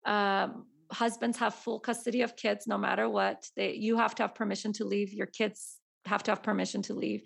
[0.07, 3.47] Um, husbands have full custody of kids no matter what.
[3.57, 5.13] They you have to have permission to leave.
[5.13, 7.23] Your kids have to have permission to leave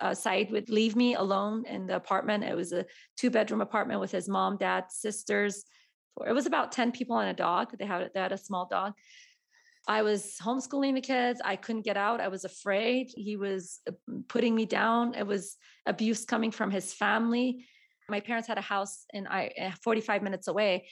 [0.00, 0.14] uh,
[0.50, 2.44] would leave me alone in the apartment.
[2.44, 2.84] It was a
[3.16, 5.64] two bedroom apartment with his mom, dad, sisters.
[6.26, 7.76] It was about 10 people and a dog.
[7.78, 8.94] They had, they had a small dog.
[9.86, 11.40] I was homeschooling the kids.
[11.42, 12.20] I couldn't get out.
[12.20, 13.10] I was afraid.
[13.16, 13.92] He was uh,
[14.28, 15.14] putting me down.
[15.14, 15.56] It was
[15.86, 17.66] abuse coming from his family.
[18.10, 20.88] My parents had a house in I eh, 45 minutes away.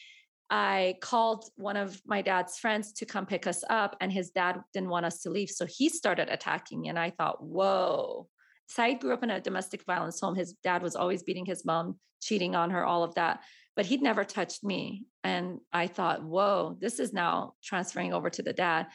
[0.48, 4.60] I called one of my dad's friends to come pick us up, and his dad
[4.72, 5.50] didn't want us to leave.
[5.50, 6.88] So he started attacking me.
[6.88, 8.28] And I thought, whoa.
[8.68, 10.34] Saeed grew up in a domestic violence home.
[10.34, 13.40] His dad was always beating his mom, cheating on her, all of that.
[13.74, 15.04] But he'd never touched me.
[15.22, 18.86] And I thought, whoa, this is now transferring over to the dad.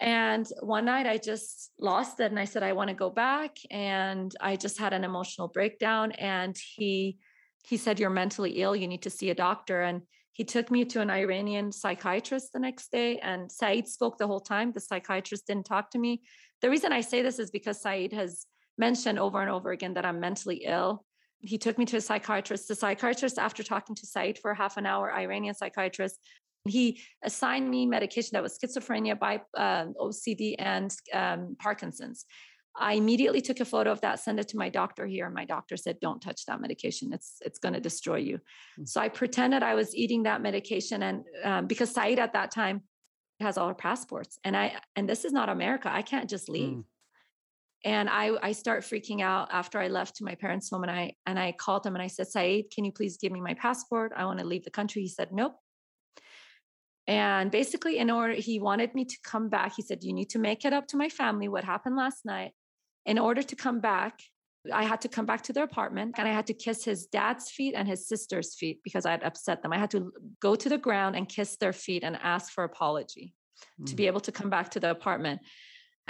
[0.00, 3.56] And one night I just lost it and I said, I want to go back.
[3.70, 6.12] And I just had an emotional breakdown.
[6.12, 7.18] And he
[7.64, 8.74] he said, You're mentally ill.
[8.74, 9.82] You need to see a doctor.
[9.82, 13.18] And he took me to an Iranian psychiatrist the next day.
[13.18, 14.72] And Saeed spoke the whole time.
[14.72, 16.22] The psychiatrist didn't talk to me.
[16.62, 18.46] The reason I say this is because Saeed has
[18.80, 21.04] mentioned over and over again that I'm mentally ill.
[21.38, 22.66] He took me to a psychiatrist.
[22.66, 26.18] The psychiatrist, after talking to Saeed for half an hour, Iranian psychiatrist,
[26.68, 32.26] he assigned me medication that was schizophrenia, by uh, OCD, and um, Parkinson's.
[32.76, 35.44] I immediately took a photo of that, sent it to my doctor here, and my
[35.44, 37.12] doctor said, "Don't touch that medication.
[37.12, 38.84] It's it's going to destroy you." Mm-hmm.
[38.84, 42.82] So I pretended I was eating that medication, and um, because Saeed at that time
[43.40, 44.64] has all our passports, and I
[44.96, 45.88] and this is not America.
[45.92, 46.76] I can't just leave.
[46.76, 46.84] Mm.
[47.84, 51.14] And I I start freaking out after I left to my parents' home, and I
[51.26, 54.12] and I called him and I said, "Saeed, can you please give me my passport?
[54.14, 55.56] I want to leave the country." He said, "Nope."
[57.06, 59.72] And basically, in order, he wanted me to come back.
[59.74, 62.52] He said, You need to make it up to my family what happened last night.
[63.04, 64.20] In order to come back,
[64.72, 67.50] I had to come back to their apartment and I had to kiss his dad's
[67.50, 69.72] feet and his sister's feet because I had upset them.
[69.72, 73.34] I had to go to the ground and kiss their feet and ask for apology
[73.80, 73.86] mm.
[73.86, 74.08] to be mm.
[74.08, 75.40] able to come back to the apartment.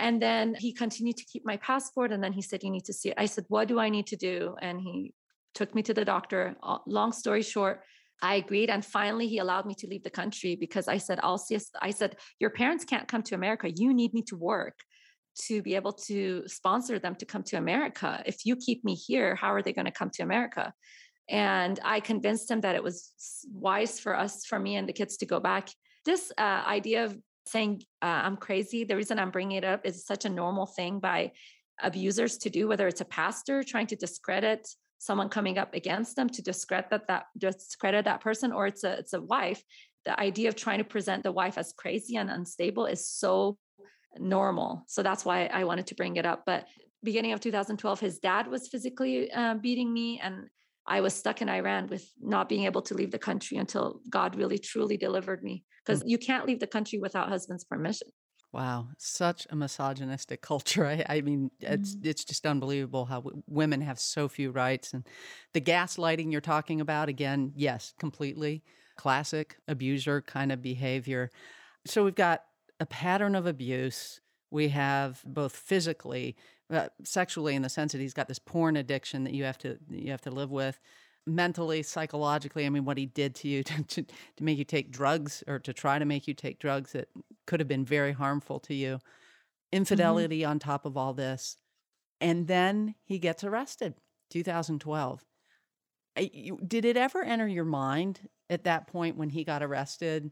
[0.00, 2.10] And then he continued to keep my passport.
[2.10, 3.14] And then he said, You need to see it.
[3.18, 4.56] I said, What do I need to do?
[4.60, 5.12] And he
[5.54, 6.56] took me to the doctor.
[6.86, 7.82] Long story short,
[8.22, 8.70] I agreed.
[8.70, 11.58] And finally, he allowed me to leave the country because I said, I'll see.
[11.80, 13.70] I said, Your parents can't come to America.
[13.70, 14.78] You need me to work
[15.42, 18.22] to be able to sponsor them to come to America.
[18.26, 20.72] If you keep me here, how are they going to come to America?
[21.28, 23.12] And I convinced him that it was
[23.52, 25.68] wise for us, for me and the kids to go back.
[26.04, 30.06] This uh, idea of saying uh, I'm crazy, the reason I'm bringing it up is
[30.06, 31.32] such a normal thing by
[31.82, 36.28] abusers to do, whether it's a pastor trying to discredit someone coming up against them
[36.28, 39.62] to discredit that, that discredit that person or it's a it's a wife
[40.04, 43.58] the idea of trying to present the wife as crazy and unstable is so
[44.18, 44.84] normal.
[44.88, 46.42] So that's why i wanted to bring it up.
[46.46, 46.66] But
[47.02, 50.48] beginning of 2012 his dad was physically uh, beating me and
[50.90, 54.36] i was stuck in iran with not being able to leave the country until god
[54.36, 56.08] really truly delivered me because mm.
[56.08, 58.08] you can't leave the country without husband's permission
[58.52, 60.84] Wow, such a misogynistic culture.
[60.84, 62.08] I, I mean, it's mm-hmm.
[62.08, 65.06] it's just unbelievable how w- women have so few rights, and
[65.52, 67.52] the gaslighting you're talking about again.
[67.54, 68.64] Yes, completely
[68.96, 71.30] classic abuser kind of behavior.
[71.86, 72.42] So we've got
[72.80, 74.20] a pattern of abuse.
[74.50, 76.36] We have both physically,
[77.04, 80.10] sexually, in the sense that he's got this porn addiction that you have to you
[80.10, 80.80] have to live with
[81.26, 82.66] mentally, psychologically.
[82.66, 85.58] I mean, what he did to you to, to, to, make you take drugs or
[85.60, 87.08] to try to make you take drugs that
[87.46, 88.96] could have been very harmful to you.
[88.96, 89.76] Mm-hmm.
[89.78, 90.50] Infidelity mm-hmm.
[90.50, 91.56] on top of all this.
[92.20, 93.94] And then he gets arrested,
[94.30, 95.24] 2012.
[96.66, 100.30] did it ever enter your mind at that point when he got arrested?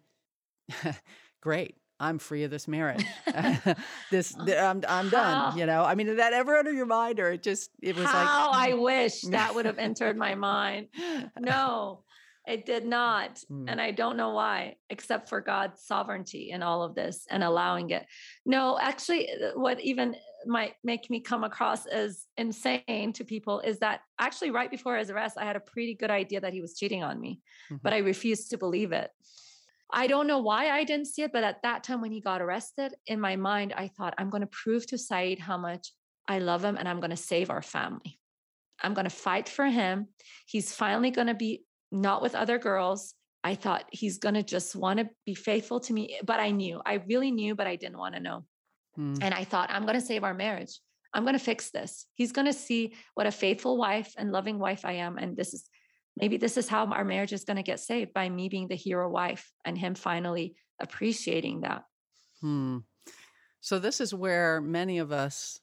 [1.41, 1.77] Great.
[2.01, 3.05] I'm free of this marriage.
[4.11, 5.59] this, I'm, I'm done.
[5.59, 8.05] You know, I mean, did that ever enter your mind, or it just, it was
[8.05, 10.89] like How like, I wish that would have entered my mind.
[11.39, 12.05] No,
[12.47, 13.65] it did not, mm.
[13.69, 17.91] and I don't know why, except for God's sovereignty in all of this and allowing
[17.91, 18.07] it.
[18.47, 20.15] No, actually, uh, what even
[20.47, 25.11] might make me come across as insane to people is that actually, right before his
[25.11, 27.77] arrest, I had a pretty good idea that he was cheating on me, mm-hmm.
[27.83, 29.11] but I refused to believe it.
[29.93, 32.43] I don't know why I didn't see it, but at that time when he got
[32.43, 35.93] arrested, in my mind, I thought, I'm going to prove to Saeed how much
[36.27, 38.19] I love him and I'm going to save our family.
[38.83, 40.09] I'm going to fight for him.
[40.47, 43.15] He's finally going to be not with other girls.
[43.43, 46.19] I thought he's going to just want to be faithful to me.
[46.25, 48.45] But I knew, I really knew, but I didn't want to know.
[48.95, 49.15] Hmm.
[49.23, 50.81] And I thought, I'm going to save our marriage.
[51.15, 52.07] I'm going to fix this.
[52.15, 55.17] He's going to see what a faithful wife and loving wife I am.
[55.17, 55.69] And this is
[56.21, 58.77] maybe this is how our marriage is going to get saved by me being the
[58.77, 61.85] hero wife and him finally appreciating that.
[62.41, 62.79] Hmm.
[63.61, 65.61] So this is where many of us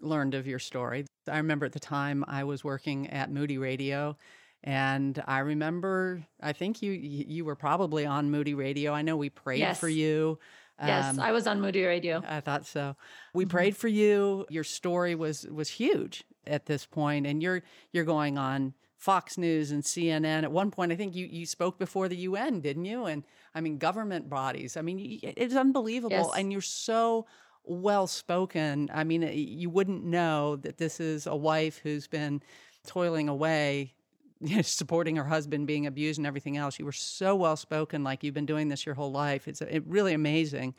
[0.00, 1.06] learned of your story.
[1.28, 4.16] I remember at the time I was working at Moody Radio
[4.64, 8.92] and I remember I think you you were probably on Moody Radio.
[8.92, 9.78] I know we prayed yes.
[9.78, 10.38] for you.
[10.80, 12.22] Yes, um, I was on Moody Radio.
[12.26, 12.96] I thought so.
[13.34, 13.50] We mm-hmm.
[13.50, 14.46] prayed for you.
[14.48, 19.70] Your story was was huge at this point and you're you're going on Fox News
[19.70, 20.42] and CNN.
[20.42, 23.06] At one point, I think you, you spoke before the UN, didn't you?
[23.06, 23.22] And
[23.54, 24.76] I mean, government bodies.
[24.76, 26.16] I mean, it's unbelievable.
[26.16, 26.30] Yes.
[26.36, 27.26] And you're so
[27.64, 28.90] well spoken.
[28.92, 32.42] I mean, you wouldn't know that this is a wife who's been
[32.86, 33.94] toiling away
[34.62, 36.78] supporting her husband being abused and everything else.
[36.78, 39.46] You were so well spoken, like you've been doing this your whole life.
[39.46, 40.74] It's it really amazing.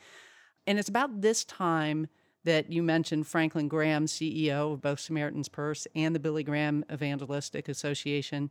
[0.66, 2.06] And it's about this time
[2.44, 7.68] that you mentioned Franklin Graham, CEO of both Samaritan's Purse and the Billy Graham Evangelistic
[7.68, 8.50] Association.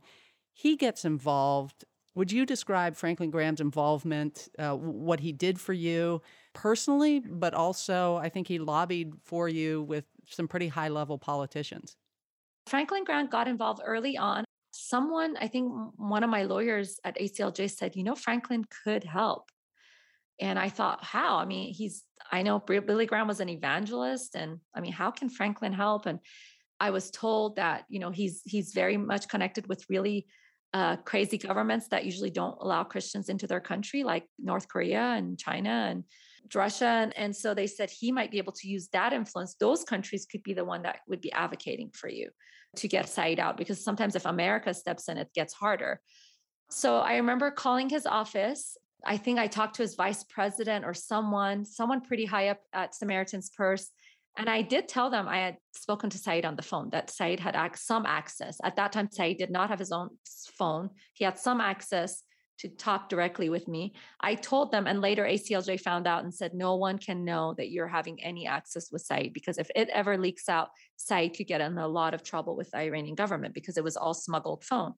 [0.52, 1.84] He gets involved.
[2.14, 6.22] Would you describe Franklin Graham's involvement, uh, what he did for you
[6.52, 11.96] personally, but also I think he lobbied for you with some pretty high level politicians?
[12.66, 14.44] Franklin Graham got involved early on.
[14.72, 19.50] Someone, I think one of my lawyers at ACLJ said, you know, Franklin could help.
[20.40, 21.36] And I thought, how?
[21.36, 24.34] I mean, he's, I know Billy Graham was an evangelist.
[24.34, 26.06] And I mean, how can Franklin help?
[26.06, 26.18] And
[26.80, 30.26] I was told that, you know, he's, he's very much connected with really
[30.72, 35.38] uh, crazy governments that usually don't allow Christians into their country, like North Korea and
[35.38, 36.04] China and
[36.54, 36.86] Russia.
[36.86, 39.56] And, and so they said he might be able to use that influence.
[39.60, 42.30] Those countries could be the one that would be advocating for you
[42.76, 46.00] to get Saeed out, because sometimes if America steps in, it gets harder.
[46.70, 48.76] So I remember calling his office.
[49.04, 52.94] I think I talked to his vice president or someone, someone pretty high up at
[52.94, 53.90] Samaritan's Purse.
[54.38, 57.40] And I did tell them I had spoken to Saeed on the phone, that Saeed
[57.40, 58.58] had some access.
[58.62, 60.10] At that time, Saeed did not have his own
[60.56, 60.90] phone.
[61.14, 62.22] He had some access
[62.60, 63.94] to talk directly with me.
[64.20, 67.70] I told them, and later ACLJ found out and said, no one can know that
[67.70, 71.62] you're having any access with Saeed because if it ever leaks out, Saeed could get
[71.62, 74.92] in a lot of trouble with the Iranian government because it was all smuggled phone.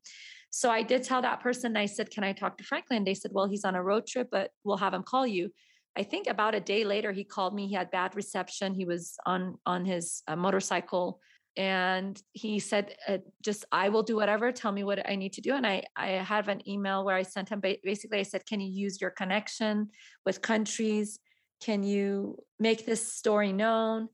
[0.55, 3.05] So I did tell that person, I said, Can I talk to Franklin?
[3.05, 5.51] They said, Well, he's on a road trip, but we'll have him call you.
[5.97, 7.67] I think about a day later, he called me.
[7.67, 8.75] He had bad reception.
[8.75, 11.21] He was on on his uh, motorcycle
[11.57, 15.43] and he said uh, just i will do whatever tell me what i need to
[15.43, 18.59] do and i i have an email where i sent him basically i said can
[18.59, 19.89] you use your connection
[20.25, 21.19] with countries
[21.61, 24.09] can you make this story known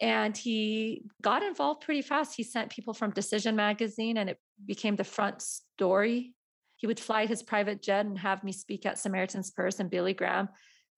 [0.00, 4.96] and he got involved pretty fast he sent people from decision magazine and it became
[4.96, 5.44] the front
[5.78, 6.34] story
[6.76, 10.14] he would fly his private jet and have me speak at samaritan's purse and billy
[10.14, 10.48] graham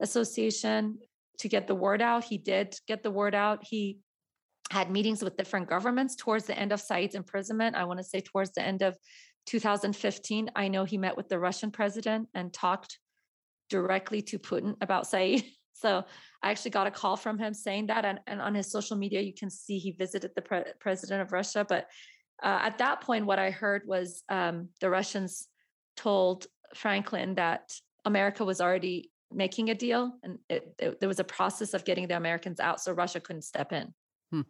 [0.01, 0.99] association
[1.39, 3.99] to get the word out he did get the word out he
[4.71, 7.75] had meetings with different governments towards the end of Saeed's imprisonment.
[7.75, 8.97] I want to say towards the end of
[9.47, 10.51] 2015.
[10.55, 12.99] I know he met with the Russian president and talked
[13.69, 15.45] directly to Putin about Saeed.
[15.73, 16.05] So
[16.43, 18.05] I actually got a call from him saying that.
[18.05, 21.33] And, and on his social media, you can see he visited the pre- president of
[21.33, 21.65] Russia.
[21.67, 21.87] But
[22.43, 25.49] uh, at that point, what I heard was um, the Russians
[25.97, 27.73] told Franklin that
[28.05, 32.09] America was already making a deal and it, it, there was a process of getting
[32.09, 33.95] the Americans out so Russia couldn't step in.
[34.33, 34.41] Hmm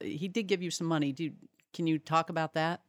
[0.00, 1.12] he did give you some money.
[1.12, 1.30] Do
[1.72, 2.80] can you talk about that?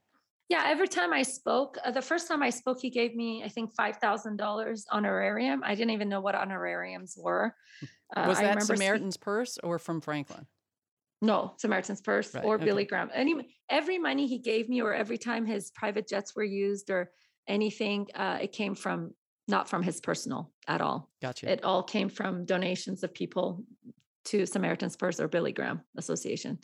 [0.47, 3.49] Yeah, every time I spoke, uh, the first time I spoke, he gave me, I
[3.49, 5.61] think, five thousand dollars honorarium.
[5.63, 7.55] I didn't even know what honorariums were.
[8.15, 10.45] Uh, Was that Samaritan's Purse or from Franklin?
[11.25, 12.65] No, Samaritan's Purse right, or okay.
[12.65, 13.09] Billy Graham.
[13.13, 13.35] Any
[13.69, 17.11] every money he gave me, or every time his private jets were used, or
[17.47, 19.11] anything, uh, it came from
[19.47, 21.09] not from his personal at all.
[21.21, 21.51] Gotcha.
[21.51, 23.63] It all came from donations of people
[24.25, 26.59] to Samaritan's Purse or Billy Graham Association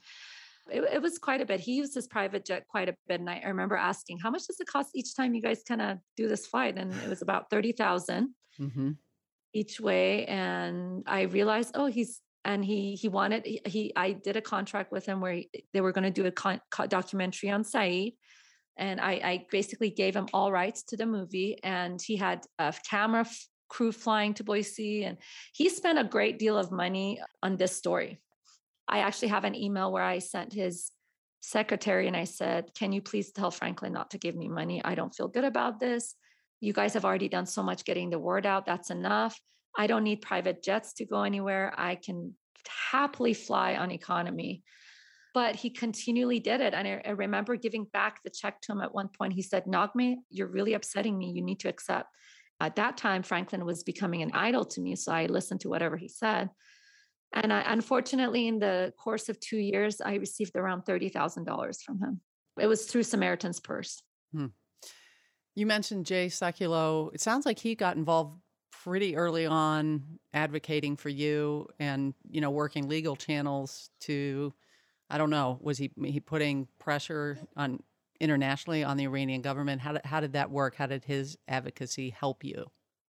[0.70, 1.60] it, it, was quite a bit.
[1.60, 3.20] He used his private jet quite a bit.
[3.20, 5.98] And I, remember asking, how much does it cost each time you guys kind of
[6.18, 6.78] do this flight?
[6.78, 8.92] And it was about 30,000 mm-hmm.
[9.54, 10.26] each way.
[10.26, 14.92] And I realized, oh, he's, and he, he wanted, he, he I did a contract
[14.92, 18.14] with him where he, they were going to do a con, documentary on Saeed.
[18.78, 21.58] And I, I basically gave him all rights to the movie.
[21.64, 25.04] And he had a camera f- crew flying to Boise.
[25.04, 25.18] And
[25.54, 28.20] he spent a great deal of money on this story.
[28.88, 30.92] I actually have an email where I sent his
[31.42, 34.82] secretary and I said, Can you please tell Franklin not to give me money?
[34.84, 36.16] I don't feel good about this.
[36.60, 38.66] You guys have already done so much getting the word out.
[38.66, 39.40] That's enough.
[39.78, 41.74] I don't need private jets to go anywhere.
[41.78, 42.36] I can
[42.92, 44.64] happily fly on economy.
[45.34, 46.74] But he continually did it.
[46.74, 49.32] And I, I remember giving back the check to him at one point.
[49.32, 51.32] He said, Naghmeh, you're really upsetting me.
[51.32, 52.10] You need to accept.
[52.60, 54.96] At that time, Franklin was becoming an idol to me.
[54.96, 56.50] So I listened to whatever he said.
[57.34, 62.20] And I, unfortunately, in the course of two years, I received around $30,000 from him.
[62.60, 64.04] It was through Samaritan's Purse.
[64.34, 64.48] Hmm.
[65.56, 67.14] You mentioned Jay Sekulow.
[67.14, 68.38] It sounds like he got involved
[68.84, 70.04] pretty early on
[70.34, 74.54] advocating for you and, you know, working legal channels to,
[75.10, 77.82] I don't know, was he, he putting pressure on
[78.20, 79.82] internationally on the Iranian government?
[79.82, 80.76] How did, how did that work?
[80.76, 82.66] How did his advocacy help you?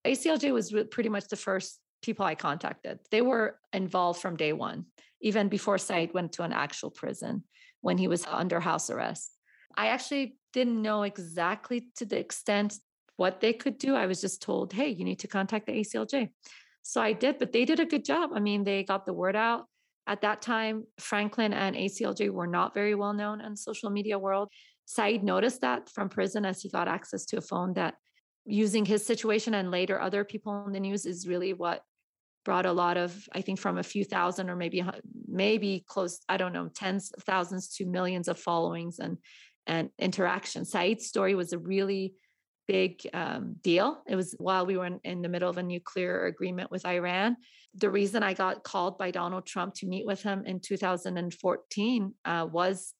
[0.05, 2.99] ACLJ was pretty much the first people I contacted.
[3.11, 4.85] They were involved from day one,
[5.21, 7.43] even before Saeed went to an actual prison
[7.81, 9.37] when he was under house arrest.
[9.77, 12.75] I actually didn't know exactly to the extent
[13.21, 13.95] what they could do.
[13.95, 16.29] I was just told, hey, you need to contact the ACLJ.
[16.81, 18.31] So I did, but they did a good job.
[18.33, 19.65] I mean, they got the word out.
[20.07, 24.49] At that time, Franklin and ACLJ were not very well known in social media world.
[24.87, 27.93] Saeed noticed that from prison as he got access to a phone that
[28.45, 31.83] using his situation and later other people in the news is really what
[32.43, 34.83] brought a lot of i think from a few thousand or maybe
[35.27, 39.19] maybe close i don't know tens of thousands to millions of followings and
[39.67, 42.15] and interaction saeed's story was a really
[42.67, 46.25] big um, deal it was while we were in, in the middle of a nuclear
[46.25, 47.35] agreement with iran
[47.75, 52.47] the reason i got called by donald trump to meet with him in 2014 uh,
[52.51, 52.93] was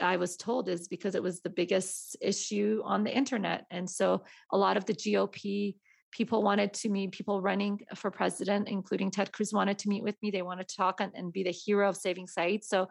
[0.00, 3.66] I was told is because it was the biggest issue on the internet.
[3.70, 5.74] And so a lot of the GOP
[6.14, 10.16] people wanted to meet, people running for president, including Ted Cruz, wanted to meet with
[10.22, 10.30] me.
[10.30, 12.64] They wanted to talk and, and be the hero of saving Saeed.
[12.64, 12.88] So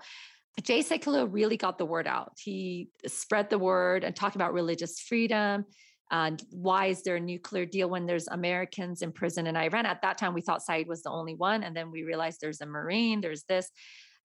[0.61, 2.33] Jay Sekulow really got the word out.
[2.37, 5.65] He spread the word and talked about religious freedom.
[6.13, 9.85] Uh, and why is there a nuclear deal when there's Americans in prison in Iran?
[9.85, 11.63] At that time, we thought Saeed was the only one.
[11.63, 13.69] And then we realized there's a Marine, there's this.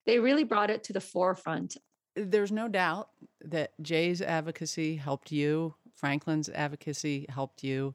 [0.07, 1.77] They really brought it to the forefront
[2.19, 3.11] there's no doubt
[3.45, 7.95] that Jay's advocacy helped you, Franklin's advocacy helped you.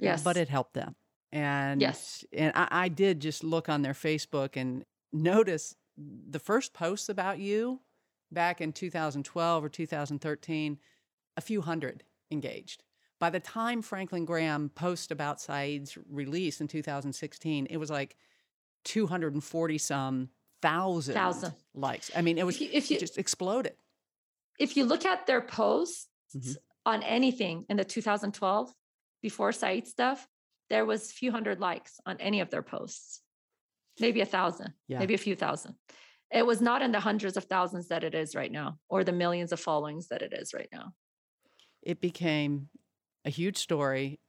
[0.00, 0.22] Yes.
[0.22, 0.94] But it helped them.
[1.32, 2.24] And yes.
[2.32, 7.38] And I, I did just look on their Facebook and notice the first posts about
[7.38, 7.80] you
[8.30, 10.78] back in 2012 or 2013,
[11.36, 12.82] a few hundred engaged.
[13.22, 18.16] By the time Franklin Graham posted about Saeed's release in 2016, it was like
[18.82, 20.28] 240 some
[20.60, 21.54] thousand, thousand.
[21.72, 22.10] likes.
[22.16, 23.74] I mean, it was if you, if you, just exploded.
[24.58, 26.50] If you look at their posts mm-hmm.
[26.84, 28.74] on anything in the 2012
[29.22, 30.26] before Saeed stuff,
[30.68, 33.20] there was a few hundred likes on any of their posts,
[34.00, 34.98] maybe a thousand, yeah.
[34.98, 35.76] maybe a few thousand.
[36.32, 39.12] It was not in the hundreds of thousands that it is right now, or the
[39.12, 40.94] millions of followings that it is right now.
[41.84, 42.68] It became
[43.24, 44.20] a huge story,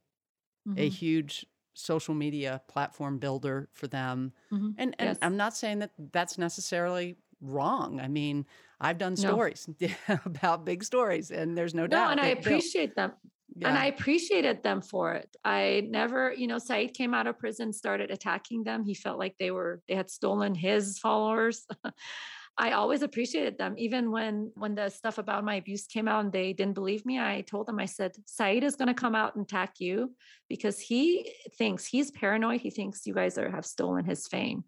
[0.68, 0.80] mm-hmm.
[0.80, 4.32] a huge social media platform builder for them.
[4.52, 4.70] Mm-hmm.
[4.78, 5.18] And, and yes.
[5.22, 8.00] I'm not saying that that's necessarily wrong.
[8.00, 8.46] I mean,
[8.80, 10.20] I've done stories no.
[10.26, 12.12] about big stories, and there's no, no doubt.
[12.12, 13.14] and I appreciate them.
[13.56, 13.70] Yeah.
[13.70, 15.36] And I appreciated them for it.
[15.46, 18.84] I never, you know, Saeed came out of prison, started attacking them.
[18.84, 21.68] He felt like they were, they had stolen his followers.
[22.58, 23.74] I always appreciated them.
[23.78, 27.20] Even when when the stuff about my abuse came out and they didn't believe me,
[27.20, 30.14] I told them, I said, Saeed is going to come out and attack you
[30.50, 32.62] because he thinks he's paranoid.
[32.62, 34.64] He thinks you guys are have stolen his fame.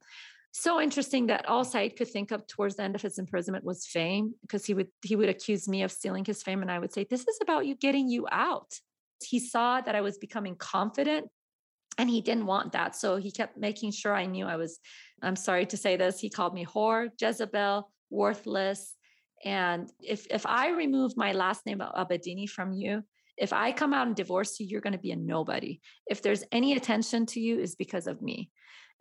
[0.51, 3.85] So interesting that all Saeed could think of towards the end of his imprisonment was
[3.85, 6.93] fame, because he would he would accuse me of stealing his fame, and I would
[6.93, 8.79] say, This is about you getting you out.
[9.23, 11.27] He saw that I was becoming confident
[11.97, 12.95] and he didn't want that.
[12.95, 14.79] So he kept making sure I knew I was,
[15.21, 18.95] I'm sorry to say this, he called me whore, Jezebel, worthless.
[19.43, 23.03] And if if I remove my last name Abedini from you,
[23.37, 25.81] if I come out and divorce you, you're going to be a nobody.
[26.07, 28.49] If there's any attention to you, is because of me.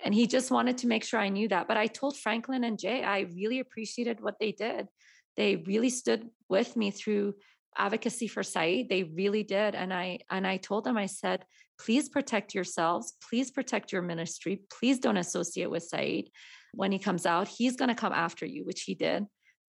[0.05, 1.69] And he just wanted to make sure I knew that.
[1.69, 4.89] But I told Franklin and Jay, I really appreciated what they did.
[5.37, 7.35] They really stood with me through
[7.77, 8.89] advocacy for Saeed.
[8.89, 9.75] They really did.
[9.75, 11.45] And I and I told them, I said,
[11.79, 13.14] please protect yourselves.
[13.29, 14.62] Please protect your ministry.
[14.70, 16.31] Please don't associate with Saeed.
[16.75, 19.27] When he comes out, he's going to come after you, which he did.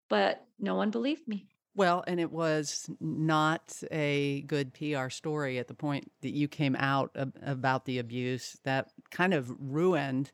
[0.09, 1.47] But no one believed me.
[1.75, 6.75] Well, and it was not a good PR story at the point that you came
[6.75, 8.57] out about the abuse.
[8.63, 10.31] That kind of ruined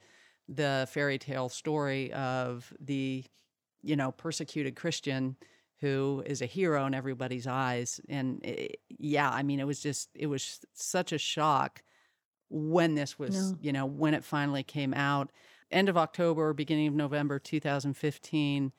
[0.49, 3.23] the fairy tale story of the,
[3.83, 5.37] you know, persecuted Christian
[5.81, 8.01] who is a hero in everybody's eyes.
[8.09, 11.83] And it, eh, yeah, I mean, it was just, it was such a shock
[12.49, 13.57] when this was, no.
[13.61, 15.31] you know, when it finally came out.
[15.71, 18.71] End of October, beginning of November 2015,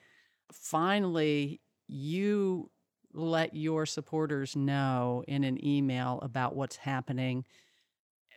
[0.53, 2.71] finally, you
[3.13, 7.45] let your supporters know in an email about what's happening.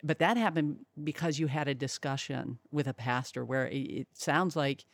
[0.02, 4.84] But that happened because you had a discussion with a pastor where it sounds like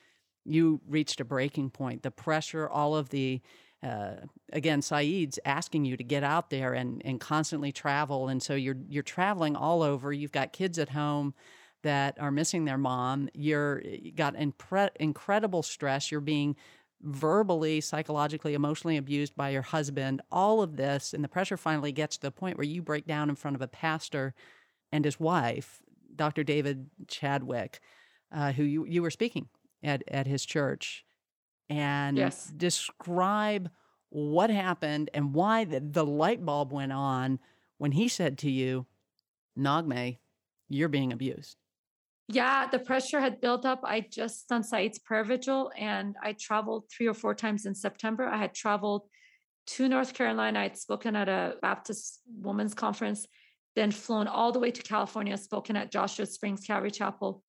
[0.44, 2.02] you reached a breaking point.
[2.02, 3.40] The pressure, all of the
[3.82, 4.12] uh,
[4.52, 8.76] again, Saeed's asking you to get out there and, and constantly travel, and so you're
[8.88, 10.12] you're traveling all over.
[10.12, 11.34] You've got kids at home
[11.82, 13.30] that are missing their mom.
[13.32, 16.10] You're you got impre- incredible stress.
[16.10, 16.56] You're being
[17.00, 20.20] verbally, psychologically, emotionally abused by your husband.
[20.30, 23.30] All of this, and the pressure finally gets to the point where you break down
[23.30, 24.34] in front of a pastor
[24.92, 25.80] and his wife,
[26.14, 26.44] Dr.
[26.44, 27.80] David Chadwick,
[28.30, 29.48] uh, who you you were speaking
[29.82, 31.04] at, at his church
[31.68, 32.52] and yes.
[32.56, 33.70] describe
[34.10, 37.38] what happened and why the, the light bulb went on
[37.78, 38.86] when he said to you,
[39.58, 40.18] Naghmeh,
[40.68, 41.56] you're being abused.
[42.28, 43.80] Yeah, the pressure had built up.
[43.82, 48.26] I just done Saeed's prayer vigil and I traveled three or four times in September.
[48.26, 49.02] I had traveled
[49.68, 50.60] to North Carolina.
[50.60, 53.26] I had spoken at a Baptist women's conference,
[53.74, 57.42] then flown all the way to California, spoken at Joshua Springs Calvary Chapel,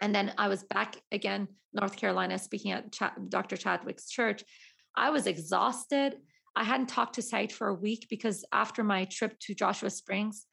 [0.00, 3.56] and then I was back again, North Carolina, speaking at Ch- Dr.
[3.56, 4.44] Chadwick's church.
[4.96, 6.16] I was exhausted.
[6.56, 10.46] I hadn't talked to Saeed for a week because after my trip to Joshua Springs,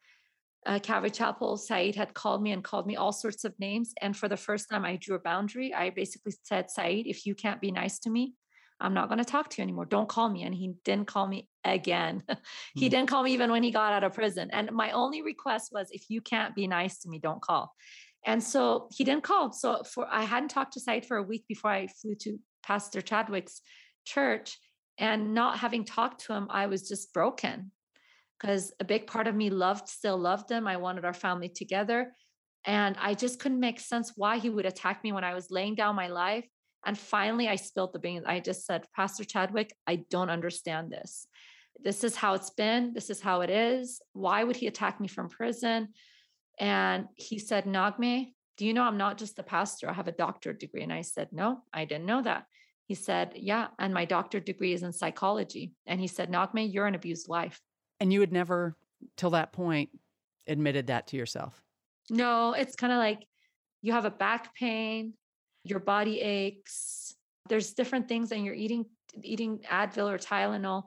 [0.66, 3.94] uh, Calvary Chapel, Saeed had called me and called me all sorts of names.
[4.00, 5.74] And for the first time, I drew a boundary.
[5.74, 8.34] I basically said, Saeed, if you can't be nice to me,
[8.80, 9.84] I'm not going to talk to you anymore.
[9.84, 10.42] Don't call me.
[10.42, 12.22] And he didn't call me again.
[12.74, 12.90] he mm.
[12.90, 14.50] didn't call me even when he got out of prison.
[14.52, 17.74] And my only request was, if you can't be nice to me, don't call.
[18.24, 19.52] And so he didn't call.
[19.52, 23.00] So for I hadn't talked to Saeed for a week before I flew to Pastor
[23.00, 23.60] Chadwick's
[24.04, 24.58] church.
[24.98, 27.72] And not having talked to him, I was just broken
[28.38, 30.66] because a big part of me loved, still loved him.
[30.66, 32.12] I wanted our family together.
[32.64, 35.74] And I just couldn't make sense why he would attack me when I was laying
[35.74, 36.46] down my life
[36.84, 38.24] and finally, I spilled the beans.
[38.26, 41.26] I just said, Pastor Chadwick, I don't understand this.
[41.82, 42.92] This is how it's been.
[42.92, 44.00] This is how it is.
[44.12, 45.88] Why would he attack me from prison?
[46.58, 49.88] And he said, Naghmeh, do you know I'm not just a pastor?
[49.88, 50.82] I have a doctorate degree.
[50.82, 52.46] And I said, No, I didn't know that.
[52.86, 55.72] He said, Yeah, and my doctorate degree is in psychology.
[55.86, 57.60] And he said, Naghmeh, you're an abused wife.
[58.00, 58.76] And you had never,
[59.16, 59.90] till that point,
[60.46, 61.62] admitted that to yourself?
[62.10, 63.26] No, it's kind of like
[63.80, 65.14] you have a back pain,
[65.64, 67.14] your body aches.
[67.48, 68.86] There's different things, and you're eating
[69.22, 70.84] eating Advil or Tylenol,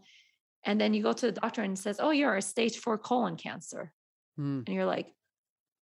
[0.63, 3.37] and then you go to the doctor and says, "Oh, you're a stage four colon
[3.37, 3.93] cancer,"
[4.39, 4.63] mm.
[4.65, 5.14] and you're like,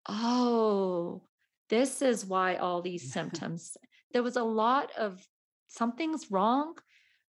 [0.08, 1.24] "Oh,
[1.70, 3.78] this is why all these symptoms."
[4.12, 5.26] There was a lot of
[5.68, 6.76] something's wrong.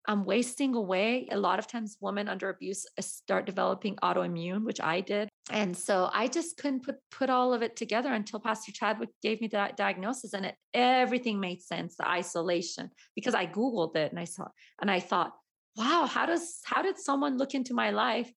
[0.06, 1.28] I'm wasting away.
[1.30, 5.28] A lot of times, women under abuse uh, start developing autoimmune, which I did.
[5.50, 9.40] And so I just couldn't put, put all of it together until Pastor Chadwick gave
[9.40, 14.18] me that diagnosis and it everything made sense, the isolation, because I Googled it and
[14.18, 14.48] I saw
[14.80, 15.32] and I thought,
[15.76, 18.30] wow, how does how did someone look into my life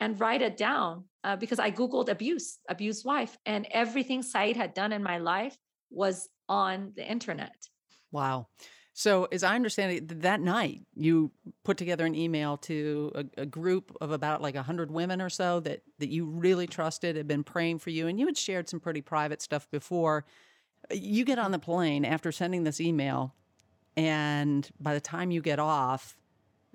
[0.00, 1.04] and write it down?
[1.22, 5.56] Uh, because I Googled abuse, abused wife, and everything Saeed had done in my life
[5.90, 7.54] was on the internet.
[8.10, 8.48] Wow.
[8.92, 11.30] So, as I understand it, that night you
[11.64, 15.60] put together an email to a, a group of about like 100 women or so
[15.60, 18.80] that, that you really trusted, had been praying for you, and you had shared some
[18.80, 20.24] pretty private stuff before.
[20.90, 23.34] You get on the plane after sending this email,
[23.96, 26.16] and by the time you get off,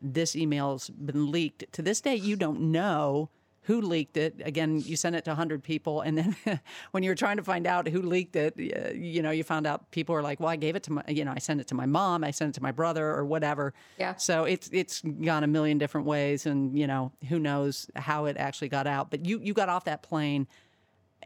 [0.01, 1.71] this email's been leaked.
[1.73, 3.29] To this day, you don't know
[3.65, 4.41] who leaked it.
[4.45, 6.01] Again, you sent it to 100 people.
[6.01, 6.35] And then
[6.91, 8.57] when you're trying to find out who leaked it,
[8.95, 11.25] you know, you found out people are like, well, I gave it to my, you
[11.25, 13.73] know, I sent it to my mom, I sent it to my brother or whatever.
[13.97, 14.15] Yeah.
[14.15, 16.45] So it's, it's gone a million different ways.
[16.45, 19.09] And, you know, who knows how it actually got out.
[19.09, 20.47] But you, you got off that plane.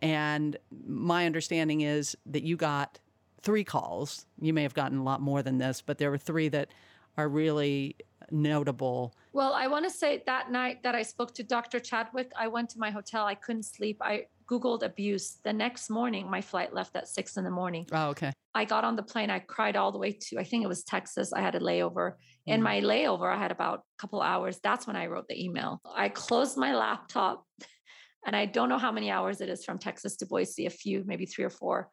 [0.02, 0.56] And
[0.88, 3.00] my understanding is that you got
[3.42, 4.26] three calls.
[4.40, 6.70] You may have gotten a lot more than this, but there were three that
[7.18, 7.98] are really
[8.32, 9.14] notable?
[9.34, 11.80] Well, I want to say that night that I spoke to Dr.
[11.80, 13.26] Chadwick, I went to my hotel.
[13.26, 13.98] I couldn't sleep.
[14.02, 15.38] I Googled abuse.
[15.44, 17.86] The next morning, my flight left at six in the morning.
[17.92, 18.34] Oh, okay.
[18.56, 19.30] I got on the plane.
[19.30, 21.32] I cried all the way to, I think it was Texas.
[21.32, 22.14] I had a layover.
[22.48, 22.56] Mm.
[22.56, 24.60] In my layover, I had about a couple hours.
[24.64, 25.80] That's when I wrote the email.
[25.96, 27.46] I closed my laptop
[28.26, 31.04] and I don't know how many hours it is from Texas to Boise, a few,
[31.06, 31.90] maybe three or four.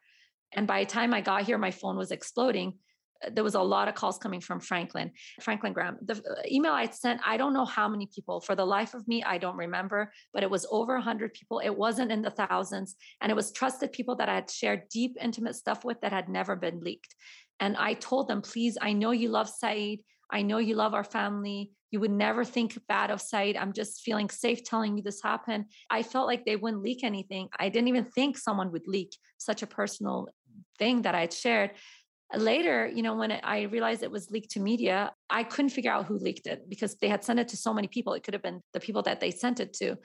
[0.53, 2.79] And by the time I got here, my phone was exploding
[3.33, 5.11] there was a lot of calls coming from Franklin,
[5.41, 5.99] Franklin Graham.
[6.03, 8.41] The uh, email I sent, I don't know how many people.
[8.41, 11.61] For the life of me, I don't remember, but it was over 100 people.
[11.61, 12.97] It wasn't in the thousands.
[13.21, 16.29] And it was trusted people that I had shared deep, intimate stuff with that had
[16.29, 17.15] never been leaked.
[17.61, 20.01] And I told them, please, I know you love Saeed.
[20.31, 21.73] I know you love our family.
[21.91, 23.57] You would never think bad of Saeed.
[23.57, 25.67] I'm just feeling safe telling you this happened.
[25.89, 27.49] I felt like they wouldn't leak anything.
[27.59, 30.29] I didn't even think someone would leak such a personal
[30.79, 31.71] thing that I had shared
[32.35, 36.07] later you know when i realized it was leaked to media i couldn't figure out
[36.07, 38.15] who leaked it because they had sent it to so many people.
[38.15, 39.97] It could have been the people that they sent it to.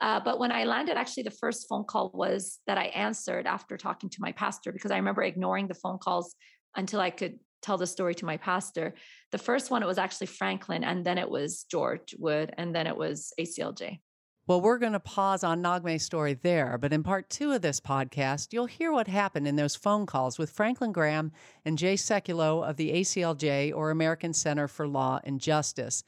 [0.00, 3.76] Uh, but when i landed actually the first phone call was that i answered after
[3.76, 6.34] talking to my pastor because i remember ignoring the phone calls
[6.76, 8.94] until i could tell the story to my pastor.
[9.32, 12.86] The first one it was actually franklin and then it was george wood and then
[12.86, 14.00] it was aclj
[14.46, 17.80] well, we're going to pause on Naghmeh's story there, but in part two of this
[17.80, 21.30] podcast, you'll hear what happened in those phone calls with Franklin Graham
[21.64, 26.02] and Jay Sekulow of the ACLJ, or American Center for Law and Justice.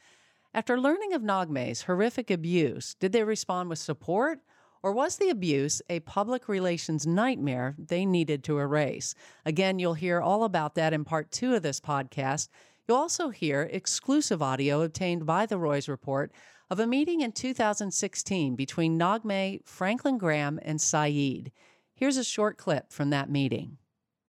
[0.55, 4.41] After learning of Naghmeh's horrific abuse, did they respond with support?
[4.83, 9.14] Or was the abuse a public relations nightmare they needed to erase?
[9.47, 12.49] Again, you'll hear all about that in part two of this podcast.
[12.89, 16.33] You'll also hear exclusive audio obtained by the Roys Report
[16.72, 21.52] of a meeting in 2016 between Naghmeh, Franklin Graham, and Saeed.
[21.94, 23.76] Here's a short clip from that meeting.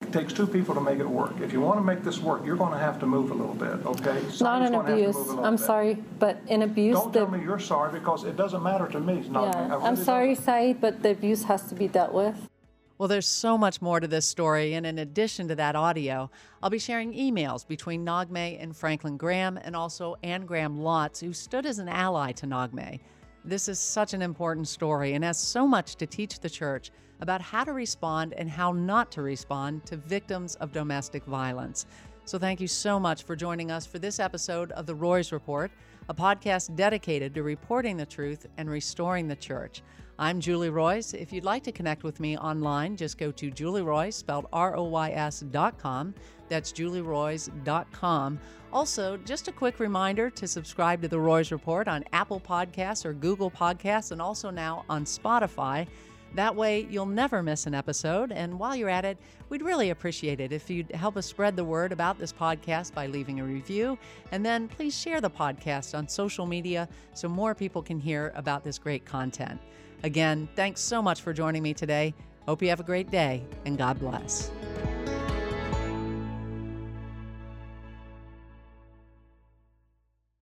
[0.01, 1.39] It takes two people to make it work.
[1.39, 3.55] If you want to make this work, you're going to have to move a little
[3.55, 4.21] bit, okay?
[4.41, 5.15] Not an abuse.
[5.29, 5.65] I'm bit.
[5.65, 6.97] sorry, but in abuse.
[6.97, 9.23] Don't the, tell me you're sorry because it doesn't matter to me.
[9.31, 12.49] yeah, really I'm sorry, Saeed, but the abuse has to be dealt with.
[12.97, 16.31] Well, there's so much more to this story, and in addition to that audio,
[16.63, 21.33] I'll be sharing emails between Naghmeh and Franklin Graham and also Anne Graham Lotz, who
[21.33, 23.01] stood as an ally to Naghmeh.
[23.43, 27.41] This is such an important story and has so much to teach the church about
[27.41, 31.87] how to respond and how not to respond to victims of domestic violence.
[32.23, 35.69] So, thank you so much for joining us for this episode of The Roys Report,
[36.07, 39.83] a podcast dedicated to reporting the truth and restoring the church.
[40.17, 41.13] I'm Julie Roys.
[41.13, 44.73] If you'd like to connect with me online, just go to Julie Roys, spelled R
[44.77, 46.13] O Y S dot com.
[46.47, 48.39] That's julieroys.com.
[48.71, 53.13] Also, just a quick reminder to subscribe to the Roys Report on Apple Podcasts or
[53.13, 55.85] Google Podcasts, and also now on Spotify.
[56.33, 58.31] That way, you'll never miss an episode.
[58.31, 59.17] And while you're at it,
[59.49, 63.07] we'd really appreciate it if you'd help us spread the word about this podcast by
[63.07, 63.97] leaving a review.
[64.31, 68.63] And then please share the podcast on social media so more people can hear about
[68.63, 69.59] this great content.
[70.05, 72.13] Again, thanks so much for joining me today.
[72.47, 74.51] Hope you have a great day, and God bless.